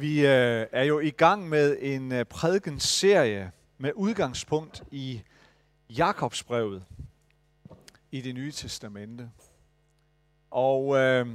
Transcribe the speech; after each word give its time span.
Vi 0.00 0.26
øh, 0.26 0.66
er 0.72 0.82
jo 0.82 1.00
i 1.00 1.10
gang 1.10 1.48
med 1.48 1.76
en 1.80 2.12
øh, 2.12 2.24
prædikenserie 2.24 3.52
med 3.78 3.92
udgangspunkt 3.94 4.82
i 4.90 5.22
Jakobsbrevet 5.90 6.84
i 8.10 8.20
det 8.20 8.34
nye 8.34 8.52
testamente. 8.52 9.30
Og 10.50 10.96
øh, 10.96 11.26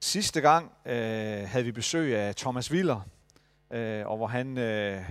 sidste 0.00 0.40
gang 0.40 0.72
øh, 0.86 1.48
havde 1.48 1.64
vi 1.64 1.72
besøg 1.72 2.16
af 2.16 2.34
Thomas 2.34 2.70
Willer, 2.70 3.00
øh, 3.70 4.06
og 4.06 4.16
hvor 4.16 4.26
han 4.26 4.58
øh, 4.58 5.10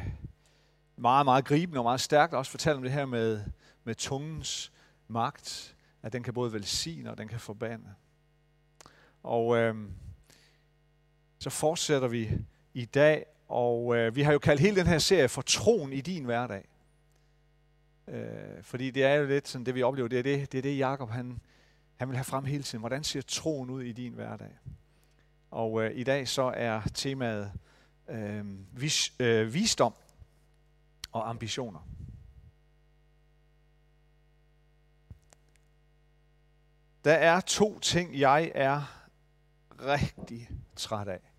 meget, 0.96 1.25
meget 1.25 1.46
gribende 1.46 1.80
og 1.80 1.84
meget 1.84 2.02
stærkt 2.02 2.34
også 2.34 2.52
fortalte 2.52 2.78
om 2.78 2.84
det 2.84 2.91
her 2.91 3.05
med, 3.05 3.43
med 3.84 3.96
tungens 3.96 4.71
magt, 5.07 5.75
at 6.04 6.14
den 6.14 6.23
kan 6.23 6.34
både 6.34 6.54
velsigne 6.54 7.12
og 7.12 7.18
den 7.18 7.28
kan 7.28 7.39
forbande. 7.39 7.93
Og 9.23 9.57
øh, 9.57 9.75
så 11.42 11.50
fortsætter 11.50 12.08
vi 12.08 12.30
i 12.73 12.86
dag, 12.86 13.26
og 13.48 13.95
øh, 13.95 14.16
vi 14.16 14.22
har 14.22 14.32
jo 14.32 14.40
kaldt 14.40 14.62
hele 14.62 14.76
den 14.76 14.88
her 14.88 14.98
serie 14.98 15.30
for 15.30 15.41
Troen 15.41 15.94
i 15.94 16.02
din 16.02 16.26
hverdag. 16.26 16.68
Øh, 18.08 18.63
fordi 18.63 18.91
det 18.91 19.04
er 19.04 19.13
jo 19.13 19.26
lidt 19.26 19.48
sådan, 19.48 19.66
det 19.66 19.76
vi 19.76 19.84
oplever, 19.84 20.08
det 20.08 20.20
er 20.20 20.23
det, 20.23 20.52
det, 20.52 20.58
er 20.58 20.62
det 20.62 20.77
Jacob 20.77 21.09
han, 21.09 21.40
han 21.96 22.08
vil 22.08 22.18
have 22.18 22.23
frem 22.23 22.46
hele 22.46 22.63
tiden. 22.63 22.80
Hvordan 22.80 23.04
ser 23.04 23.22
troen 23.22 23.70
ud 23.70 23.82
i 23.84 23.91
din 23.91 24.13
hverdag? 24.13 24.58
Og 25.52 25.84
øh, 25.84 25.98
i 25.98 26.04
dag 26.04 26.27
så 26.27 26.41
er 26.55 26.82
temaet 26.94 27.52
øh, 28.10 28.46
vis, 28.82 29.13
øh, 29.20 29.54
visdom 29.54 29.94
og 31.12 31.30
ambitioner. 31.30 31.88
Der 37.04 37.13
er 37.13 37.40
to 37.40 37.80
ting, 37.80 38.20
jeg 38.20 38.52
er 38.55 39.05
rigtig 39.80 40.49
træt 40.76 41.08
af 41.08 41.30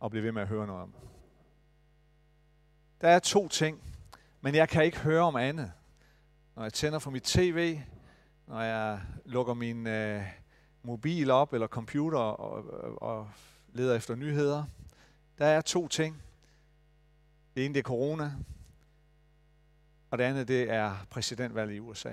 og 0.00 0.10
blive 0.10 0.24
ved 0.24 0.32
med 0.32 0.42
at 0.42 0.48
høre 0.48 0.66
noget 0.66 0.82
om. 0.82 0.94
Der 3.00 3.08
er 3.08 3.18
to 3.18 3.48
ting, 3.48 3.82
men 4.40 4.54
jeg 4.54 4.68
kan 4.68 4.84
ikke 4.84 4.98
høre 4.98 5.22
om 5.22 5.36
andet. 5.36 5.72
Når 6.56 6.62
jeg 6.62 6.72
tænder 6.72 6.98
for 6.98 7.10
mit 7.10 7.22
tv, 7.22 7.80
når 8.46 8.60
jeg 8.60 9.00
lukker 9.24 9.54
min 9.54 9.86
øh, 9.86 10.22
mobil 10.82 11.30
op 11.30 11.52
eller 11.52 11.66
computer 11.66 12.18
og, 12.18 12.70
og, 12.70 13.02
og 13.02 13.30
leder 13.72 13.96
efter 13.96 14.14
nyheder. 14.14 14.64
Der 15.38 15.46
er 15.46 15.60
to 15.60 15.88
ting. 15.88 16.22
Det 17.54 17.64
ene 17.64 17.74
det 17.74 17.80
er 17.80 17.84
corona, 17.84 18.32
og 20.10 20.18
det 20.18 20.24
andet 20.24 20.48
det 20.48 20.70
er 20.70 21.06
præsidentvalget 21.10 21.74
i 21.74 21.80
USA. 21.80 22.08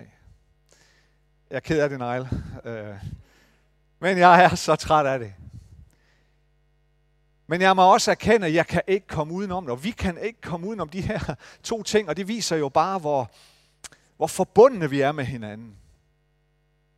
Jeg 1.50 1.56
er 1.56 1.59
ked 1.59 1.80
af 1.80 1.89
det, 1.89 2.00
Niall. 2.00 2.28
Øh, 2.66 2.95
men 4.00 4.17
jeg 4.17 4.44
er 4.44 4.56
så 4.56 4.76
træt 4.76 5.06
af 5.06 5.20
det. 5.20 5.33
Men 7.48 7.62
jeg 7.62 7.76
må 7.76 7.94
også 7.94 8.12
erkende, 8.12 8.48
at 8.48 8.53
jeg 8.53 8.67
kan 8.67 8.81
ikke 8.88 9.08
komme 9.08 9.34
udenom 9.34 9.64
det, 9.64 9.72
og 9.72 9.84
vi 9.84 9.92
kan 9.92 10.17
ikke 10.17 10.42
komme 10.42 10.67
udenom 10.67 10.90
de 10.90 11.02
her 11.02 11.36
to 11.64 11.84
ting, 11.84 12.09
og 12.09 12.17
det 12.17 12.28
viser 12.28 12.56
jo 12.56 12.70
bare, 12.70 13.00
hvor, 13.00 13.31
hvor 14.17 14.28
forbundne 14.28 14.89
vi 14.89 15.02
er 15.02 15.12
med 15.12 15.26
hinanden. 15.26 15.76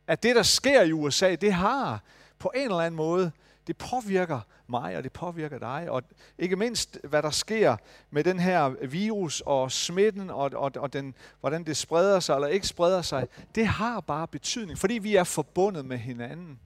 At 0.06 0.22
det, 0.22 0.36
der 0.36 0.42
sker 0.42 0.82
i 0.82 0.92
USA, 0.92 1.34
det 1.34 1.52
har 1.52 2.02
på 2.38 2.52
en 2.54 2.62
eller 2.62 2.80
anden 2.80 2.96
måde, 2.96 3.32
det 3.66 3.76
påvirker 3.76 4.40
mig, 4.66 4.96
og 4.96 5.04
det 5.04 5.12
påvirker 5.12 5.58
dig. 5.58 5.90
Og 5.90 6.02
ikke 6.38 6.56
mindst, 6.56 6.98
hvad 7.04 7.22
der 7.22 7.30
sker 7.30 7.76
med 8.10 8.24
den 8.24 8.38
her 8.38 8.68
virus 8.86 9.42
og 9.46 9.72
smitten, 9.72 10.30
og, 10.30 10.50
og, 10.54 10.72
og 10.76 10.92
den, 10.92 11.14
hvordan 11.40 11.64
det 11.64 11.76
spreder 11.76 12.20
sig 12.20 12.34
eller 12.34 12.48
ikke 12.48 12.66
spreder 12.66 13.02
sig, 13.02 13.28
det 13.54 13.66
har 13.66 14.00
bare 14.00 14.28
betydning, 14.28 14.78
fordi 14.78 14.94
vi 14.94 15.16
er 15.16 15.24
forbundet 15.24 15.84
med 15.84 15.98
hinanden. 15.98 16.60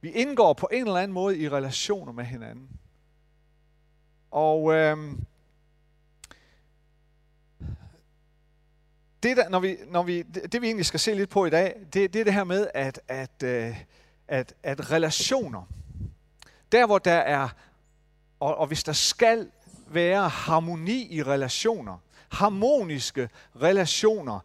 Vi 0.00 0.10
indgår 0.10 0.52
på 0.52 0.68
en 0.72 0.86
eller 0.86 0.96
anden 0.96 1.12
måde 1.12 1.38
i 1.38 1.48
relationer 1.48 2.12
med 2.12 2.24
hinanden. 2.24 2.68
Og 4.36 4.74
øh, 4.74 4.96
det, 9.22 9.36
der, 9.36 9.48
når 9.48 9.60
vi, 9.60 9.76
når 9.86 10.02
vi, 10.02 10.22
det, 10.22 10.52
det 10.52 10.62
vi 10.62 10.66
egentlig 10.66 10.86
skal 10.86 11.00
se 11.00 11.14
lidt 11.14 11.30
på 11.30 11.46
i 11.46 11.50
dag, 11.50 11.74
det, 11.92 12.12
det 12.12 12.20
er 12.20 12.24
det 12.24 12.34
her 12.34 12.44
med, 12.44 12.68
at, 12.74 13.00
at, 13.08 13.42
øh, 13.42 13.84
at, 14.28 14.54
at 14.62 14.90
relationer, 14.90 15.62
der 16.72 16.86
hvor 16.86 16.98
der 16.98 17.12
er, 17.12 17.48
og, 18.40 18.56
og 18.56 18.66
hvis 18.66 18.84
der 18.84 18.92
skal 18.92 19.50
være 19.86 20.28
harmoni 20.28 21.14
i 21.14 21.22
relationer, 21.22 21.98
harmoniske 22.32 23.28
relationer, 23.62 24.40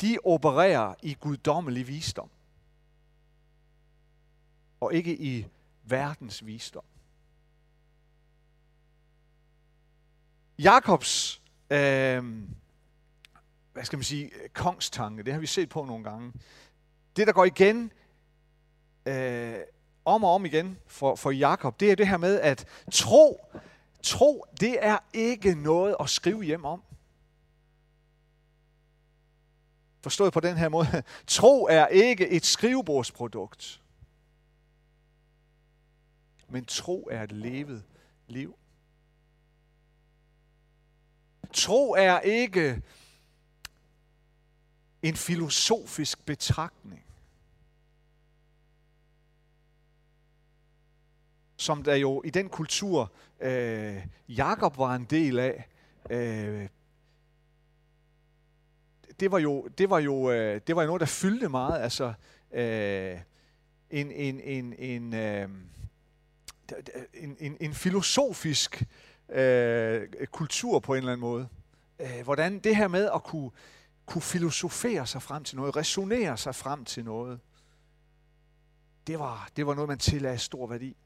de 0.00 0.18
opererer 0.24 0.94
i 1.02 1.16
guddommelig 1.20 1.88
visdom. 1.88 2.30
Og 4.80 4.94
ikke 4.94 5.16
i 5.16 5.46
verdens 5.84 6.46
visdom. 6.46 6.84
Jakobs, 10.58 11.42
øh, 11.70 12.24
hvad 13.72 13.84
skal 13.84 13.96
man 13.96 14.04
sige, 14.04 14.30
kongstanke, 14.52 15.22
det 15.22 15.32
har 15.32 15.40
vi 15.40 15.46
set 15.46 15.68
på 15.68 15.84
nogle 15.84 16.04
gange. 16.04 16.32
Det, 17.16 17.26
der 17.26 17.32
går 17.32 17.44
igen, 17.44 17.92
øh, 19.06 19.58
om 20.04 20.24
og 20.24 20.34
om 20.34 20.44
igen 20.44 20.78
for, 20.86 21.16
for 21.16 21.30
Jakob, 21.30 21.80
det 21.80 21.90
er 21.90 21.96
det 21.96 22.08
her 22.08 22.16
med, 22.16 22.40
at 22.40 22.64
tro, 22.92 23.46
tro, 24.02 24.44
det 24.60 24.84
er 24.84 24.98
ikke 25.12 25.54
noget 25.54 25.96
at 26.00 26.10
skrive 26.10 26.44
hjem 26.44 26.64
om. 26.64 26.82
Forstået 30.02 30.32
på 30.32 30.40
den 30.40 30.56
her 30.56 30.68
måde. 30.68 31.02
Tro 31.26 31.66
er 31.70 31.86
ikke 31.86 32.28
et 32.28 32.44
skrivebordsprodukt. 32.44 33.82
Men 36.48 36.64
tro 36.64 37.08
er 37.10 37.22
et 37.22 37.32
levet 37.32 37.84
liv. 38.26 38.56
Tro 41.52 41.92
er 41.92 42.20
ikke 42.20 42.82
en 45.02 45.16
filosofisk 45.16 46.26
betragtning, 46.26 47.04
som 51.56 51.82
der 51.82 51.94
jo 51.94 52.22
i 52.22 52.30
den 52.30 52.48
kultur, 52.48 53.12
øh, 53.40 54.06
Jakob 54.28 54.78
var 54.78 54.94
en 54.94 55.04
del 55.04 55.38
af, 55.38 55.68
øh, 56.10 56.68
det 59.20 59.30
var 59.30 59.38
jo, 59.38 59.68
det 59.78 59.90
var 59.90 59.98
jo, 59.98 60.30
øh, 60.30 60.60
det 60.66 60.76
var 60.76 60.82
jo 60.82 60.86
noget, 60.86 61.00
der 61.00 61.06
fyldte 61.06 61.48
meget. 61.48 61.82
Altså, 61.82 62.12
øh, 62.52 63.18
en, 63.90 64.12
en, 64.12 64.40
en, 64.40 64.74
en, 64.78 65.14
øh, 65.14 65.48
en, 67.14 67.36
en, 67.40 67.56
en 67.60 67.74
filosofisk 67.74 68.82
øh, 69.28 70.26
kultur 70.26 70.78
på 70.78 70.94
en 70.94 70.98
eller 70.98 71.12
anden 71.12 71.20
måde. 71.20 71.48
Øh, 72.00 72.24
hvordan 72.24 72.58
det 72.58 72.76
her 72.76 72.88
med 72.88 73.10
at 73.14 73.22
kunne, 73.22 73.50
kunne 74.06 74.22
filosofere 74.22 75.06
sig 75.06 75.22
frem 75.22 75.44
til 75.44 75.56
noget, 75.56 75.76
resonere 75.76 76.36
sig 76.36 76.54
frem 76.54 76.84
til 76.84 77.04
noget, 77.04 77.40
det 79.06 79.18
var, 79.18 79.50
det 79.56 79.66
var 79.66 79.74
noget, 79.74 79.88
man 79.88 79.98
tillagde 79.98 80.38
stor 80.38 80.66
værdi. 80.66 80.96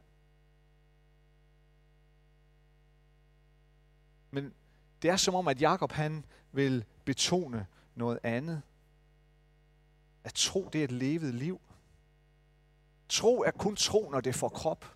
Men 4.31 4.55
det 5.03 5.11
er 5.11 5.17
som 5.17 5.35
om, 5.35 5.49
at 5.49 5.61
Jakob 5.61 5.93
han 5.93 6.25
vil 6.53 6.85
betone 7.05 7.67
noget 7.95 8.19
andet. 8.23 8.63
At 10.25 10.35
tro, 10.35 10.69
det 10.73 10.81
er 10.81 10.85
et 10.85 10.93
levet 10.93 11.35
liv. 11.35 11.61
Tro 13.09 13.43
er 13.43 13.51
kun 13.51 13.77
tro, 13.77 14.11
når 14.11 14.21
det 14.21 14.35
får 14.35 14.49
krop. 14.49 14.95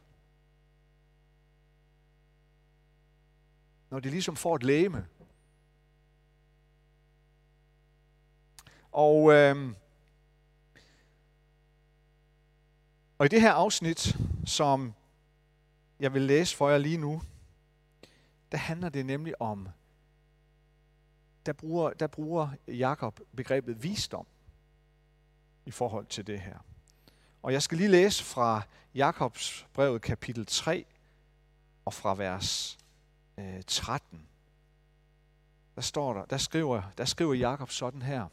Når 3.94 4.00
de 4.00 4.10
ligesom 4.10 4.36
får 4.36 4.56
et 4.56 4.62
læme. 4.62 5.06
Og, 8.92 9.32
øh, 9.32 9.74
og 13.18 13.26
i 13.26 13.28
det 13.28 13.40
her 13.40 13.52
afsnit, 13.52 14.16
som 14.46 14.94
jeg 16.00 16.14
vil 16.14 16.22
læse 16.22 16.56
for 16.56 16.70
jer 16.70 16.78
lige 16.78 16.96
nu, 16.96 17.22
der 18.52 18.58
handler 18.58 18.88
det 18.88 19.06
nemlig 19.06 19.40
om, 19.40 19.68
der 21.46 21.52
bruger, 21.52 21.90
der 21.90 22.06
bruger 22.06 22.48
Jakob 22.68 23.20
begrebet 23.36 23.82
visdom 23.82 24.26
i 25.66 25.70
forhold 25.70 26.06
til 26.06 26.26
det 26.26 26.40
her. 26.40 26.58
Og 27.42 27.52
jeg 27.52 27.62
skal 27.62 27.78
lige 27.78 27.90
læse 27.90 28.24
fra 28.24 28.62
Jakobs 28.94 29.66
brevet 29.72 30.02
kapitel 30.02 30.46
3 30.46 30.86
og 31.84 31.94
fra 31.94 32.14
vers 32.14 32.78
øh, 33.38 33.62
13, 33.66 34.28
der 35.74 35.80
står 35.80 36.14
der, 36.14 36.24
der 36.24 36.36
skriver, 36.36 36.82
der 36.98 37.04
skriver 37.04 37.34
Jakob 37.34 37.70
sådan 37.70 38.02
her. 38.02 38.28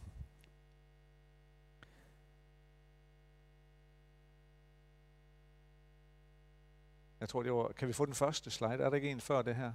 Jeg 7.19 7.30
tror, 7.30 7.44
det 7.44 7.53
var, 7.53 7.71
kan 7.71 7.88
vi 7.88 7.94
få 7.94 8.06
den 8.06 8.15
første 8.15 8.51
slide? 8.51 8.74
Er 8.74 8.89
der 8.89 8.95
ikke 8.95 9.12
en 9.12 9.21
før 9.21 9.42
det 9.42 9.56
her? 9.56 9.74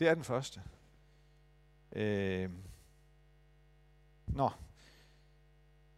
Det 0.00 0.08
er 0.08 0.14
den 0.14 0.24
første. 0.24 0.62
Øh, 1.92 2.50
nå. 4.26 4.50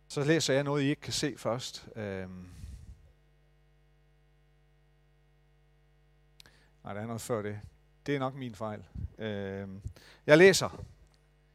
Så 0.08 0.24
læser 0.24 0.54
jeg 0.54 0.64
noget, 0.64 0.82
I 0.82 0.86
ikke 0.86 1.02
kan 1.02 1.12
se 1.12 1.34
først. 1.38 1.88
Øh, 1.96 2.28
Nej, 6.86 6.94
der 6.94 7.00
er 7.00 7.06
noget 7.06 7.22
før 7.22 7.42
det. 7.42 7.60
Det 8.06 8.14
er 8.14 8.18
nok 8.18 8.34
min 8.34 8.54
fejl. 8.54 8.84
Øh, 9.18 9.68
jeg 10.26 10.38
læser 10.38 10.84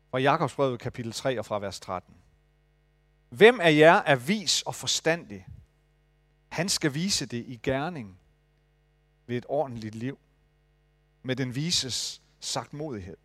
fra 0.10 0.20
Jakobsbrevet 0.20 0.80
kapitel 0.80 1.12
3 1.12 1.40
og 1.40 1.46
fra 1.46 1.60
vers 1.60 1.80
13. 1.80 2.16
Hvem 3.30 3.60
af 3.60 3.74
jer 3.74 3.94
er 3.94 4.16
vis 4.16 4.62
og 4.62 4.76
forstandig? 4.76 5.48
Han 6.50 6.70
skal 6.70 6.94
vise 6.94 7.26
det 7.26 7.46
i 7.48 7.60
gerning 7.64 8.20
ved 9.28 9.38
et 9.38 9.46
ordentligt 9.50 9.96
liv, 9.96 10.20
med 11.24 11.36
den 11.36 11.56
vises 11.56 12.22
sagtmodighed. 12.40 13.18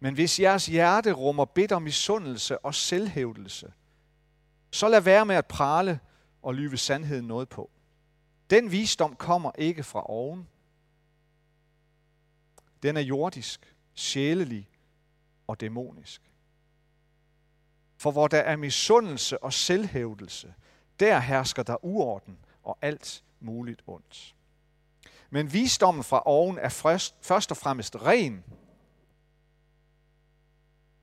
Men 0.00 0.14
hvis 0.14 0.40
jeres 0.40 0.66
hjerte 0.66 1.12
rummer 1.12 1.44
bitter 1.44 1.78
misundelse 1.78 2.58
og 2.58 2.74
selvhævdelse, 2.74 3.72
så 4.70 4.88
lad 4.88 5.00
være 5.00 5.26
med 5.26 5.36
at 5.36 5.46
prale 5.46 6.00
og 6.42 6.54
lyve 6.54 6.76
sandheden 6.76 7.26
noget 7.26 7.48
på. 7.48 7.70
Den 8.50 8.70
visdom 8.70 9.16
kommer 9.16 9.52
ikke 9.58 9.84
fra 9.84 10.10
oven. 10.10 10.48
Den 12.82 12.96
er 12.96 13.00
jordisk, 13.00 13.76
sjælelig 13.94 14.68
og 15.46 15.60
dæmonisk. 15.60 16.22
For 17.96 18.10
hvor 18.10 18.28
der 18.28 18.38
er 18.38 18.56
misundelse 18.56 19.42
og 19.42 19.52
selvhævdelse, 19.52 20.54
der 21.00 21.20
hersker 21.20 21.62
der 21.62 21.84
uorden 21.84 22.38
og 22.62 22.78
alt 22.82 23.24
muligt 23.40 23.82
ondt. 23.86 24.34
Men 25.30 25.52
visdommen 25.52 26.04
fra 26.04 26.22
oven 26.26 26.58
er 26.58 26.68
først 27.22 27.50
og 27.50 27.56
fremmest 27.56 27.96
ren, 27.96 28.44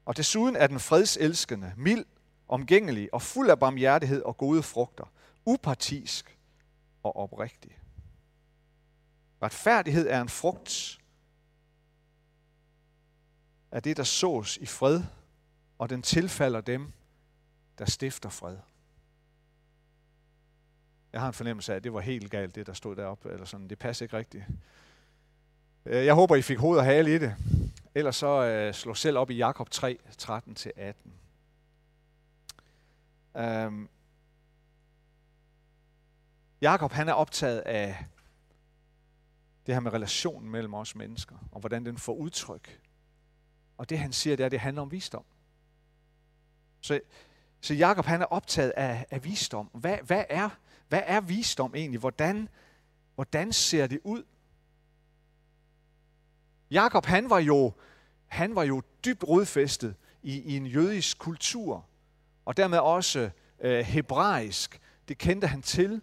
og 0.06 0.18
desuden 0.18 0.56
er 0.56 0.68
den 0.68 0.80
fredselskende, 0.80 1.74
mild, 1.78 2.06
omgængelig 2.48 3.14
og 3.14 3.22
fuld 3.22 3.50
af 3.50 3.60
barmhjertighed 3.60 4.22
og 4.22 4.38
gode 4.38 4.64
frugter, 4.64 5.06
upartisk 5.46 6.33
og 7.04 7.16
oprigtig. 7.16 7.80
Retfærdighed 9.42 10.08
er 10.08 10.22
en 10.22 10.30
frugt 10.30 11.00
af 13.72 13.84
det, 13.84 13.98
der 13.98 14.04
sås 14.04 14.58
i 14.58 14.66
fred, 14.66 15.04
og 15.78 15.90
den 15.90 16.02
tilfalder 16.02 16.62
dem, 16.62 16.92
der 17.78 17.86
stifter 17.86 18.30
fred. 18.30 18.58
Jeg 21.14 21.22
har 21.22 21.28
en 21.28 21.34
fornemmelse 21.34 21.72
af, 21.72 21.76
at 21.76 21.84
det 21.84 21.94
var 21.94 22.00
helt 22.00 22.32
galt, 22.32 22.56
det 22.56 22.68
der 22.68 22.74
stod 22.74 22.96
deroppe, 22.96 23.32
eller 23.32 23.46
sådan. 23.46 23.68
Det 23.68 23.80
passer 23.80 24.06
ikke 24.06 24.18
rigtigt. 24.18 24.44
Øh, 25.86 26.06
jeg 26.06 26.14
håber, 26.14 26.36
I 26.36 26.42
fik 26.42 26.58
hoved 26.58 26.80
og 26.80 26.86
hale 26.86 27.16
i 27.16 27.18
det. 27.18 27.36
Ellers 27.96 28.16
så 28.16 28.68
uh, 28.68 28.74
slå 28.74 28.94
selv 28.94 29.18
op 29.18 29.30
i 29.30 29.36
Jakob 29.36 29.70
3, 29.70 29.98
13-18. 30.22 30.30
Um, 33.42 33.90
Jakob 36.64 36.92
han 36.92 37.10
er 37.10 37.14
optaget 37.14 37.60
af 37.60 38.06
det 39.66 39.76
her 39.76 39.80
med 39.80 39.94
relationen 39.94 40.52
mellem 40.52 40.74
os 40.74 40.96
mennesker, 40.96 41.36
og 41.52 41.60
hvordan 41.60 41.86
den 41.86 41.98
får 41.98 42.14
udtryk. 42.14 42.82
Og 43.78 43.90
det 43.90 44.00
han 44.00 44.14
siger, 44.14 44.36
det 44.36 44.44
er, 44.44 44.46
at 44.46 44.52
det 44.52 44.60
handler 44.60 44.82
om 44.82 44.92
visdom. 44.92 45.26
Så, 46.82 47.00
så 47.62 47.74
Jakob 47.74 48.06
han 48.06 48.22
er 48.22 48.26
optaget 48.26 48.70
af, 48.70 49.06
af 49.12 49.24
visdom. 49.24 49.66
Hvad, 49.66 49.98
hvad, 49.98 50.24
er, 50.30 50.50
hvad 50.88 51.02
er 51.06 51.22
visdom 51.22 51.76
egentlig? 51.76 52.00
Hvordan, 52.00 52.50
hvordan 53.16 53.54
ser 53.54 53.88
det 53.88 54.00
ud? 54.04 54.24
Jakob 56.72 57.06
han 57.06 57.30
var 57.30 57.40
jo, 57.40 57.74
han 58.28 58.56
var 58.56 58.64
jo 58.64 58.82
dybt 59.06 59.24
rodfæstet 59.24 59.96
i, 60.22 60.42
i 60.42 60.58
en 60.58 60.68
jødisk 60.68 61.18
kultur, 61.18 61.86
og 62.46 62.58
dermed 62.58 62.78
også 62.78 63.30
øh, 63.60 63.80
hebraisk. 63.80 64.82
Det 65.08 65.18
kendte 65.18 65.48
han 65.48 65.62
til. 65.62 66.02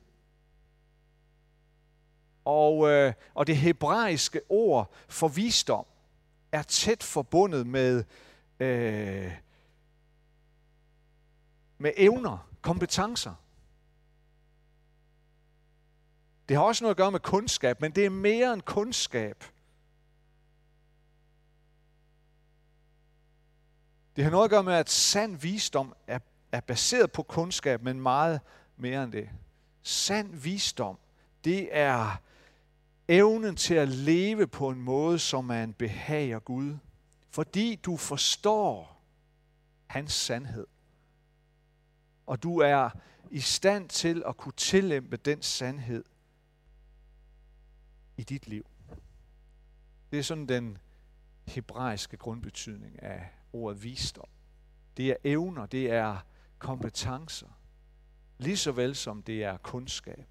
Og, 2.44 2.88
øh, 2.88 3.12
og 3.34 3.46
det 3.46 3.56
hebraiske 3.56 4.40
ord 4.48 4.94
for 5.08 5.28
visdom 5.28 5.86
er 6.52 6.62
tæt 6.62 7.02
forbundet 7.02 7.66
med, 7.66 8.04
øh, 8.60 9.32
med 11.78 11.92
evner, 11.96 12.48
kompetencer. 12.62 13.34
Det 16.48 16.56
har 16.56 16.64
også 16.64 16.84
noget 16.84 16.94
at 16.94 16.96
gøre 16.96 17.10
med 17.10 17.20
kundskab, 17.20 17.80
men 17.80 17.92
det 17.92 18.06
er 18.06 18.10
mere 18.10 18.52
end 18.52 18.62
kundskab. 18.62 19.44
Det 24.16 24.24
har 24.24 24.30
noget 24.30 24.44
at 24.44 24.50
gøre 24.50 24.62
med, 24.62 24.74
at 24.74 24.90
sand 24.90 25.36
visdom 25.36 25.94
er, 26.06 26.18
er 26.52 26.60
baseret 26.60 27.12
på 27.12 27.22
kundskab, 27.22 27.82
men 27.82 28.00
meget 28.00 28.40
mere 28.76 29.04
end 29.04 29.12
det. 29.12 29.30
Sand 29.82 30.34
visdom, 30.34 30.98
det 31.44 31.68
er 31.76 32.20
evnen 33.10 33.56
til 33.56 33.74
at 33.74 33.88
leve 33.88 34.46
på 34.46 34.68
en 34.68 34.80
måde, 34.80 35.18
som 35.18 35.44
man 35.44 35.72
behager 35.72 36.38
Gud. 36.38 36.76
Fordi 37.30 37.74
du 37.74 37.96
forstår 37.96 39.02
hans 39.86 40.12
sandhed. 40.12 40.66
Og 42.26 42.42
du 42.42 42.58
er 42.58 42.90
i 43.30 43.40
stand 43.40 43.88
til 43.88 44.22
at 44.26 44.36
kunne 44.36 44.52
tillæmpe 44.56 45.16
den 45.16 45.42
sandhed 45.42 46.04
i 48.16 48.22
dit 48.22 48.46
liv. 48.46 48.66
Det 50.10 50.18
er 50.18 50.22
sådan 50.22 50.46
den 50.46 50.78
hebraiske 51.46 52.16
grundbetydning 52.16 53.02
af 53.02 53.28
ordet 53.52 53.82
visdom. 53.82 54.28
Det 54.96 55.10
er 55.10 55.16
evner, 55.24 55.66
det 55.66 55.90
er 55.90 56.18
kompetencer, 56.58 57.58
lige 58.38 58.56
så 58.56 58.72
vel 58.72 58.94
som 58.94 59.22
det 59.22 59.44
er 59.44 59.56
kundskab. 59.56 60.29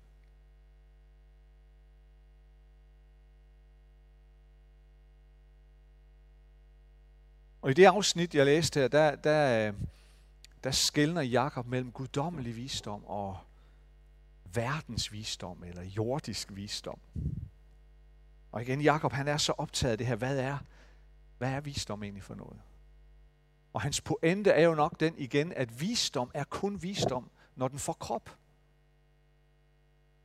Og 7.62 7.72
i 7.72 7.74
det 7.74 7.86
afsnit, 7.86 8.36
jeg 8.36 8.46
læste 8.46 8.80
her, 8.80 8.88
der, 8.88 9.16
der, 9.16 9.68
øh, 9.68 9.74
der 10.64 10.72
skældner 10.72 11.22
Jakob 11.22 11.66
mellem 11.66 11.92
guddommelig 11.92 12.56
visdom 12.56 13.06
og 13.06 13.38
verdens 14.54 15.12
visdom, 15.12 15.64
eller 15.64 15.84
jordisk 15.84 16.56
visdom. 16.56 17.00
Og 18.52 18.62
igen, 18.62 18.82
Jakob 18.82 19.12
han 19.12 19.28
er 19.28 19.38
så 19.38 19.54
optaget 19.58 19.92
af 19.92 19.98
det 19.98 20.08
her, 20.08 20.16
hvad 20.16 20.38
er, 20.38 20.58
hvad 21.38 21.52
er 21.52 21.60
visdom 21.60 22.04
egentlig 22.04 22.24
for 22.24 22.36
noget? 22.36 22.62
Og 23.74 23.82
hans 23.82 24.02
pointe 24.02 24.50
er 24.50 24.64
jo 24.64 24.76
nok 24.76 25.00
den 25.00 25.18
igen, 25.18 25.54
at 25.54 25.82
visdom 25.82 26.32
er 26.34 26.44
kun 26.44 26.84
visdom, 26.84 27.30
når 27.56 27.68
den 27.68 27.80
får 27.80 27.94
krop. 27.94 28.38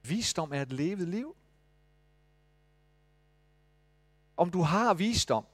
Visdom 0.02 0.52
er 0.52 0.62
et 0.62 0.72
levet 0.72 1.08
liv. 1.08 1.36
Om 4.36 4.50
du 4.50 4.62
har 4.62 4.94
visdom, 4.94 5.46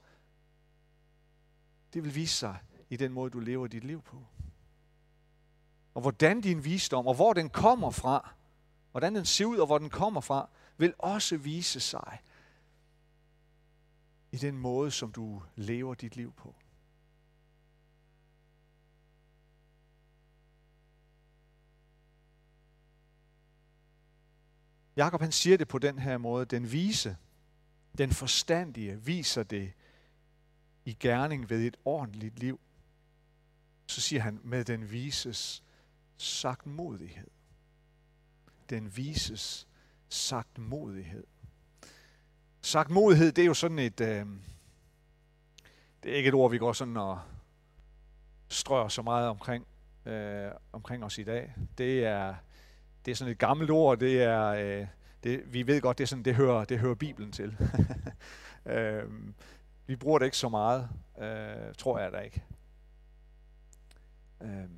det 1.95 2.05
vil 2.05 2.15
vise 2.15 2.35
sig 2.35 2.59
i 2.91 2.97
den 2.97 3.13
måde, 3.13 3.31
du 3.31 3.41
lever 3.41 3.67
dit 3.67 3.85
liv 3.85 4.03
på. 4.03 4.27
Og 5.95 6.01
hvordan 6.01 6.41
din 6.41 6.65
visdom, 6.65 7.07
og 7.07 7.15
hvor 7.15 7.33
den 7.33 7.51
kommer 7.51 7.91
fra, 7.91 8.35
hvordan 8.91 9.15
den 9.15 9.25
ser 9.25 9.45
ud, 9.45 9.57
og 9.57 9.67
hvor 9.67 9.79
den 9.79 9.91
kommer 9.91 10.21
fra, 10.21 10.49
vil 10.77 10.95
også 10.99 11.37
vise 11.37 11.81
sig 11.81 12.19
i 14.33 14.37
den 14.37 14.59
måde, 14.59 14.91
som 14.91 15.13
du 15.13 15.43
lever 15.57 15.95
dit 15.95 16.17
liv 16.17 16.33
på. 16.33 16.55
Jakob 24.97 25.21
han 25.21 25.33
siger 25.33 25.57
det 25.57 25.69
på 25.69 25.79
den 25.79 25.99
her 25.99 26.19
måde. 26.19 26.45
Den 26.45 26.73
vise, 26.73 27.17
den 27.99 28.11
forstandige, 28.11 29.03
viser 29.03 29.43
det 29.43 29.73
i 30.85 30.97
gerning 31.01 31.51
ved 31.51 31.67
et 31.67 31.77
ordentligt 31.85 32.39
liv. 32.39 32.61
Så 33.87 34.01
siger 34.01 34.23
han, 34.23 34.41
med 34.45 34.65
den 34.65 34.91
vises 34.91 35.63
sagtmodighed. 36.17 37.31
Den 38.71 38.97
vises 38.97 39.69
sagtmodighed. 40.09 41.25
Sagtmodighed, 42.63 43.33
det 43.33 43.43
er 43.43 43.47
jo 43.47 43.55
sådan 43.55 43.79
et... 43.79 44.01
Øh, 44.01 44.27
det 46.03 46.13
er 46.13 46.17
ikke 46.17 46.29
et 46.29 46.35
ord, 46.35 46.51
vi 46.51 46.59
går 46.59 46.73
sådan 46.73 46.97
og 46.97 47.21
strør 48.49 48.89
så 48.89 49.03
meget 49.03 49.29
omkring, 49.29 49.67
øh, 50.07 50.51
omkring 50.73 51.05
os 51.05 51.19
i 51.19 51.23
dag. 51.23 51.55
Det 51.79 52.05
er, 52.05 52.35
det 53.05 53.11
er 53.11 53.15
sådan 53.15 53.33
et 53.33 53.39
gammelt 53.39 53.71
ord. 53.71 53.99
Det 53.99 54.23
er, 54.23 54.47
øh, 54.47 54.87
det, 55.25 55.53
vi 55.53 55.67
ved 55.67 55.81
godt, 55.81 55.99
det, 55.99 56.05
er 56.05 56.09
sådan, 56.09 56.25
det, 56.25 56.35
hører, 56.35 56.65
det 56.65 56.79
hører 56.79 56.95
Bibelen 56.95 57.33
til. 57.33 57.57
øh, 58.67 59.05
vi 59.91 59.97
bruger 59.97 60.19
det 60.19 60.27
ikke 60.27 60.37
så 60.37 60.49
meget, 60.49 60.89
øh, 61.19 61.75
tror 61.75 61.99
jeg 61.99 62.13
da 62.13 62.19
ikke. 62.19 62.45
Øh, 64.41 64.71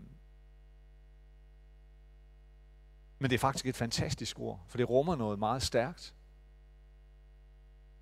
men 3.18 3.30
det 3.30 3.32
er 3.32 3.38
faktisk 3.38 3.66
et 3.66 3.76
fantastisk 3.76 4.38
ord, 4.38 4.64
for 4.68 4.76
det 4.76 4.88
rummer 4.88 5.16
noget 5.16 5.38
meget 5.38 5.62
stærkt. 5.62 6.14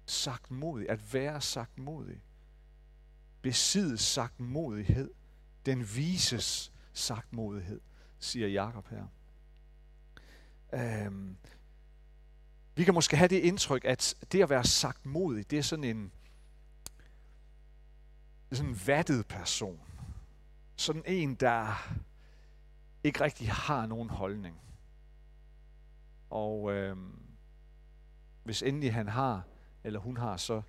Sagt 0.07 0.51
modig, 0.51 0.91
at 0.91 1.15
være 1.15 1.41
sagt 1.41 1.79
modig. 1.79 2.23
Besidde 3.43 3.99
sagt 3.99 4.41
modighed. 4.41 5.11
Den 5.67 5.81
vises 5.97 6.73
sagt 6.93 7.33
modighed, 7.33 7.81
siger 8.19 8.49
Jakob 8.49 8.89
her. 8.89 9.07
Øhm, 10.73 11.37
Vi 12.75 12.85
kan 12.85 12.95
måske 12.95 13.17
have 13.17 13.29
det 13.29 13.41
indtryk, 13.41 13.85
at 13.85 14.15
det 14.33 14.43
at 14.43 14.51
være 14.51 14.65
sagt 14.65 15.07
modig, 15.07 15.51
det 15.51 15.59
er 15.59 15.63
sådan 15.63 15.85
en, 15.85 16.13
sådan 18.57 18.71
en 18.71 18.81
vattet 18.87 19.27
person. 19.27 19.81
Sådan 20.77 21.03
en, 21.07 21.35
der 21.35 21.93
ikke 23.05 23.21
rigtig 23.21 23.53
har 23.53 23.87
nogen 23.87 24.11
holdning. 24.11 24.61
Og 26.31 26.73
øh, 26.73 26.97
hvis 28.45 28.63
endelig 28.63 28.95
han 28.95 29.09
har, 29.09 29.43
eller 29.85 30.01
hun 30.01 30.17
har, 30.17 30.37
så, 30.37 30.63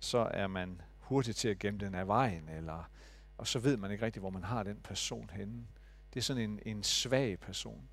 så 0.00 0.18
er 0.18 0.46
man 0.46 0.80
hurtig 0.98 1.36
til 1.36 1.48
at 1.48 1.58
gemme 1.58 1.80
den 1.80 1.94
af 1.94 2.08
vejen, 2.08 2.48
eller, 2.48 2.90
og 3.38 3.46
så 3.46 3.58
ved 3.58 3.76
man 3.76 3.90
ikke 3.90 4.04
rigtig, 4.04 4.20
hvor 4.20 4.30
man 4.30 4.44
har 4.44 4.62
den 4.62 4.80
person 4.80 5.30
henne. 5.30 5.66
Det 6.14 6.20
er 6.20 6.24
sådan 6.24 6.42
en, 6.42 6.60
en 6.66 6.82
svag 6.82 7.40
person. 7.40 7.88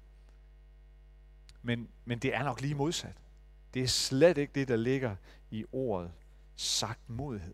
Men, 1.62 1.90
men 2.06 2.20
det 2.20 2.36
er 2.36 2.44
nok 2.44 2.62
lige 2.62 2.76
modsat. 2.76 3.18
Det 3.74 3.84
er 3.84 3.88
slet 3.88 4.38
ikke 4.38 4.54
det, 4.56 4.68
der 4.68 4.76
ligger 4.76 5.16
i 5.52 5.66
ordet 5.72 6.12
sagt 6.56 7.10
modhed. 7.10 7.54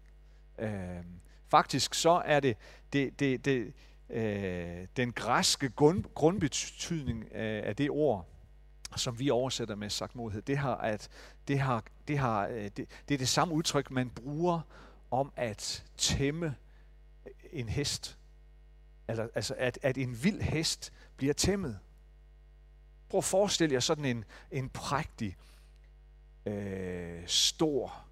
Øh, 0.60 1.06
faktisk 1.52 1.94
så 1.94 2.22
er 2.26 2.40
det, 2.40 2.58
det, 2.94 3.20
det, 3.20 3.46
det 3.46 3.74
øh, 4.10 4.88
den 4.98 5.12
græske 5.12 5.70
grund, 5.70 6.04
grundbetydning 6.14 7.36
af, 7.36 7.68
af 7.68 7.76
det 7.76 7.90
ord, 7.90 8.28
som 8.96 9.20
vi 9.20 9.30
oversætter 9.30 9.76
med 9.76 9.90
sagtmodighed, 9.90 10.42
det 10.42 10.58
har 10.58 10.76
at 10.76 11.10
det 11.48 11.60
har 11.60 11.84
det 12.08 12.18
har 12.18 12.48
øh, 12.48 12.64
det, 12.64 12.78
det 13.10 13.14
er 13.14 13.18
det 13.18 13.28
samme 13.28 13.54
udtryk 13.54 13.92
man 13.92 14.10
bruger 14.10 14.62
om 15.12 15.32
at 15.36 15.84
tæmme 15.98 16.56
en 17.52 17.70
hest. 17.70 18.18
Eller, 19.08 19.28
altså 19.36 19.56
at, 19.58 19.80
at 19.82 19.98
en 19.98 20.24
vild 20.24 20.42
hest 20.42 20.94
bliver 21.18 21.34
tæmmet. 21.34 21.80
Prøv 23.10 23.18
at 23.18 23.24
forestille 23.24 23.74
jer 23.74 23.80
sådan 23.80 24.06
en, 24.06 24.26
en 24.52 24.70
prægtig, 24.70 25.38
øh, 26.46 27.28
stor, 27.28 28.06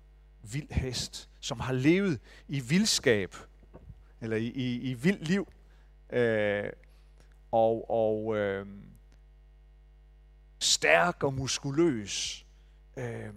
vild 0.44 0.72
hest, 0.72 1.30
som 1.40 1.60
har 1.60 1.74
levet 1.74 2.20
i 2.48 2.60
vildskab, 2.60 3.36
eller 4.22 4.38
i, 4.38 4.48
i, 4.48 4.92
i 4.92 4.94
vild 4.94 5.20
liv, 5.20 5.48
øh, 6.10 6.70
og, 7.52 7.90
og 7.90 8.38
øh, 8.38 8.68
stærk 10.60 11.24
og 11.24 11.34
muskuløs. 11.34 12.46
Øh, 12.98 13.34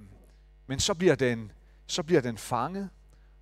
men 0.67 0.81
så 0.81 0.95
bliver, 0.95 1.15
den, 1.15 1.53
så 1.87 2.03
bliver 2.03 2.21
den 2.21 2.39
fanget, 2.39 2.91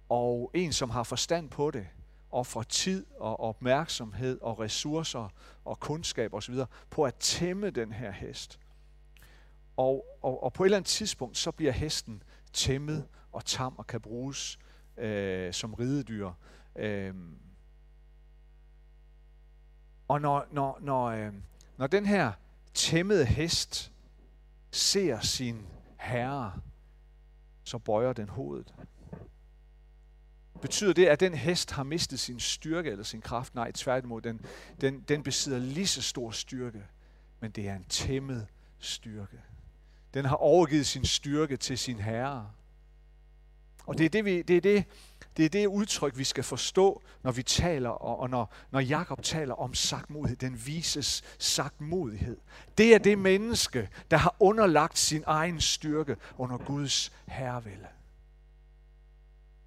og 0.09 0.51
en, 0.55 0.73
som 0.73 0.91
har 0.91 1.03
forstand 1.03 1.51
på 1.51 1.71
det, 1.71 1.87
offrer 2.31 2.63
tid 2.63 3.07
og 3.19 3.41
opmærksomhed 3.41 4.41
og 4.41 4.61
ressourcer 4.61 5.29
og 5.65 5.81
kundskab 5.81 6.35
osv. 6.35 6.55
på 6.91 7.05
at 7.05 7.15
tæmme 7.15 7.71
den 7.71 7.93
her 7.93 8.11
hest. 8.11 8.59
Og, 9.77 10.19
og, 10.23 10.43
og 10.43 10.53
på 10.53 10.63
et 10.63 10.67
eller 10.67 10.77
andet 10.77 10.89
tidspunkt, 10.89 11.37
så 11.39 11.51
bliver 11.51 11.73
hesten 11.73 12.23
tæmmet 12.53 13.09
og 13.33 13.45
tam 13.45 13.75
og 13.79 13.87
kan 13.87 14.01
bruges 14.01 14.59
øh, 14.97 15.53
som 15.53 15.75
ridedyr. 15.75 16.31
Øh, 16.77 17.15
og 20.09 20.21
når, 20.21 20.47
når, 20.53 20.79
når, 20.81 21.05
øh, 21.07 21.33
når 21.77 21.87
den 21.87 22.07
her 22.07 22.33
tæmmede 22.75 23.25
hest 23.25 23.93
ser 24.71 25.21
sin 25.21 25.67
herre, 25.99 26.53
så 27.65 27.79
bøjer 27.79 28.13
den 28.13 28.29
hovedet. 28.29 28.75
Betyder 30.61 30.93
det, 30.93 31.07
at 31.07 31.21
den 31.21 31.35
hest 31.35 31.71
har 31.71 31.83
mistet 31.83 32.21
sin 32.21 32.41
styrke 32.41 32.91
eller 32.91 33.05
sin 33.05 33.21
kraft? 33.21 33.55
Nej, 33.55 33.73
tværtimod, 33.73 34.21
den, 34.21 34.41
den, 34.81 35.01
den 35.01 35.23
besidder 35.23 35.59
lige 35.59 35.87
så 35.87 36.03
stor 36.03 36.31
styrke, 36.31 36.87
men 37.41 37.51
det 37.51 37.69
er 37.69 37.77
en 37.77 37.85
tæmmet 37.85 38.47
styrke. 38.79 39.41
Den 40.15 40.25
har 40.25 40.37
overgivet 40.37 40.87
sin 40.87 41.05
styrke 41.05 41.57
til 41.57 41.79
sin 41.79 41.99
herre. 41.99 42.51
Og 43.87 43.99
det 43.99 44.05
er 44.05 44.09
det, 44.09 44.25
vi, 44.25 44.43
det, 44.43 44.57
er 44.57 44.61
det, 44.61 44.85
det 45.37 45.45
er 45.45 45.49
det 45.49 45.67
udtryk, 45.67 46.19
vi 46.19 46.25
skal 46.25 46.45
forstå, 46.45 47.03
når 47.23 47.33
vi 47.33 47.43
taler, 47.43 47.91
og 47.91 48.19
og 48.19 48.31
når, 48.31 48.55
når 48.71 48.81
Jakob 48.81 49.23
taler 49.23 49.55
om 49.55 49.75
sagtmodighed, 49.75 50.37
den 50.37 50.67
vises 50.67 51.23
sagtmodighed. 51.39 52.37
Det 52.79 52.95
er 52.95 52.99
det 52.99 53.19
menneske, 53.19 53.89
der 54.11 54.17
har 54.17 54.37
underlagt 54.41 54.99
sin 54.99 55.25
egen 55.27 55.61
styrke 55.61 56.17
under 56.39 56.59
Guds 56.59 57.13
herrevælde. 57.27 57.87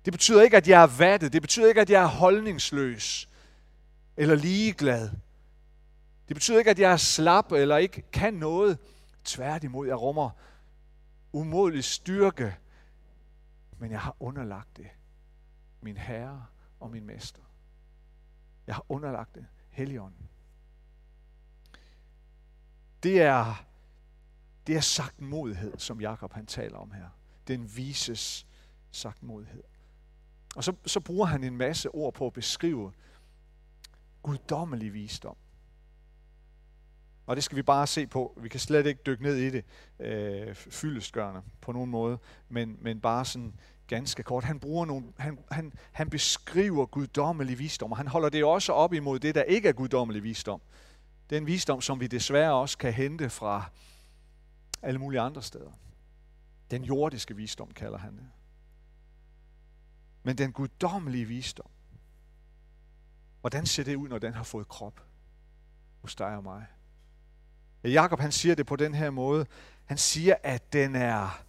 Det 0.05 0.13
betyder 0.13 0.41
ikke, 0.41 0.58
at 0.58 0.67
jeg 0.67 0.84
er 0.84 0.98
vattet. 0.98 1.34
Det 1.34 1.41
betyder 1.41 1.67
ikke, 1.67 1.82
at 1.82 1.89
jeg 1.89 2.03
er 2.03 2.08
holdningsløs 2.08 3.29
eller 4.17 4.36
ligeglad. 4.36 5.10
Det 6.27 6.36
betyder 6.36 6.60
ikke, 6.60 6.72
at 6.72 6.79
jeg 6.79 6.91
er 6.91 6.98
slap 6.98 7.51
eller 7.51 7.77
ikke 7.77 8.01
kan 8.12 8.34
noget. 8.34 8.77
Tværtimod, 9.25 9.88
jeg 9.88 10.01
rummer 10.01 10.29
umådelig 11.32 11.84
styrke, 11.84 12.55
men 13.77 13.92
jeg 13.92 14.01
har 14.01 14.15
underlagt 14.20 14.77
det 14.77 14.89
min 15.82 15.98
Herre 15.98 16.46
og 16.80 16.92
min 16.92 17.06
Mester. 17.06 17.42
Jeg 18.68 18.75
har 18.75 18.86
underlagt 18.89 19.36
det 19.36 19.46
Helligånden. 19.70 20.30
Det 23.03 23.22
er, 23.22 23.65
det 24.68 24.75
er 24.75 24.82
sagt 24.82 25.22
modhed, 25.22 25.77
som 25.77 26.01
Jakob 26.01 26.34
han 26.34 26.46
taler 26.46 26.77
om 26.77 26.92
her. 26.92 27.10
Den 27.48 27.77
vises 27.77 28.48
sagt 28.92 29.24
modhed. 29.24 29.63
Og 30.56 30.63
så, 30.63 30.75
så 30.86 31.00
bruger 31.00 31.25
han 31.25 31.44
en 31.44 31.58
masse 31.58 31.89
ord 31.89 32.13
på 32.13 32.27
at 32.27 32.34
beskrive 32.34 32.94
guddommelig 34.24 34.94
visdom. 34.94 35.38
Og 37.25 37.36
det 37.36 37.44
skal 37.44 37.56
vi 37.56 37.62
bare 37.62 37.88
se 37.88 38.08
på. 38.08 38.38
Vi 38.42 38.50
kan 38.50 38.60
slet 38.60 38.86
ikke 38.86 39.01
dykke 39.06 39.24
ned 39.24 39.36
i 39.36 39.50
det 39.50 39.65
øh, 40.00 40.56
fyldestgørende 40.56 41.42
på 41.62 41.72
nogen 41.72 41.92
måde, 41.92 42.18
men, 42.50 42.77
men 42.82 43.01
bare 43.01 43.25
sådan 43.25 43.53
ganske 43.88 44.24
kort. 44.24 44.44
Han, 44.44 44.60
bruger 44.60 44.86
nogle, 44.86 45.06
han, 45.18 45.39
han, 45.51 45.74
han 45.92 46.10
beskriver 46.10 46.86
guddommelig 46.86 47.60
visdom, 47.60 47.92
og 47.92 47.98
han 47.98 48.08
holder 48.08 48.30
det 48.30 48.44
også 48.44 48.74
op 48.74 48.94
imod 48.94 49.20
det, 49.20 49.36
der 49.36 49.44
ikke 49.44 49.70
er 49.70 49.74
guddommelig 49.74 50.24
visdom. 50.24 50.62
Den 51.30 51.46
visdom, 51.46 51.82
som 51.82 52.00
vi 52.00 52.08
desværre 52.08 52.53
også 52.53 52.77
kan 52.77 52.94
hente 52.94 53.30
fra 53.30 53.70
alle 54.82 55.00
mulige 55.00 55.22
andre 55.22 55.42
steder. 55.42 55.72
Den 56.72 56.84
jordiske 56.84 57.36
visdom 57.36 57.72
kalder 57.72 57.98
han 57.98 58.18
det. 58.18 58.27
Men 60.24 60.38
den 60.38 60.51
guddommelige 60.51 61.25
visdom, 61.25 61.70
hvordan 63.42 63.65
ser 63.65 63.84
det 63.84 63.96
ud, 63.96 64.08
når 64.10 64.20
den 64.20 64.34
har 64.34 64.44
fået 64.44 64.68
krop 64.68 65.01
hos 66.01 66.15
dig 66.15 66.38
og 66.38 66.44
mig? 66.44 66.65
Jakob 67.83 68.19
han 68.19 68.31
siger 68.31 68.55
det 68.55 68.65
på 68.65 68.75
den 68.75 68.93
her 68.93 69.09
måde. 69.09 69.45
Han 69.85 69.97
siger, 69.97 70.35
at 70.43 70.73
den 70.73 70.95
er, 70.95 71.43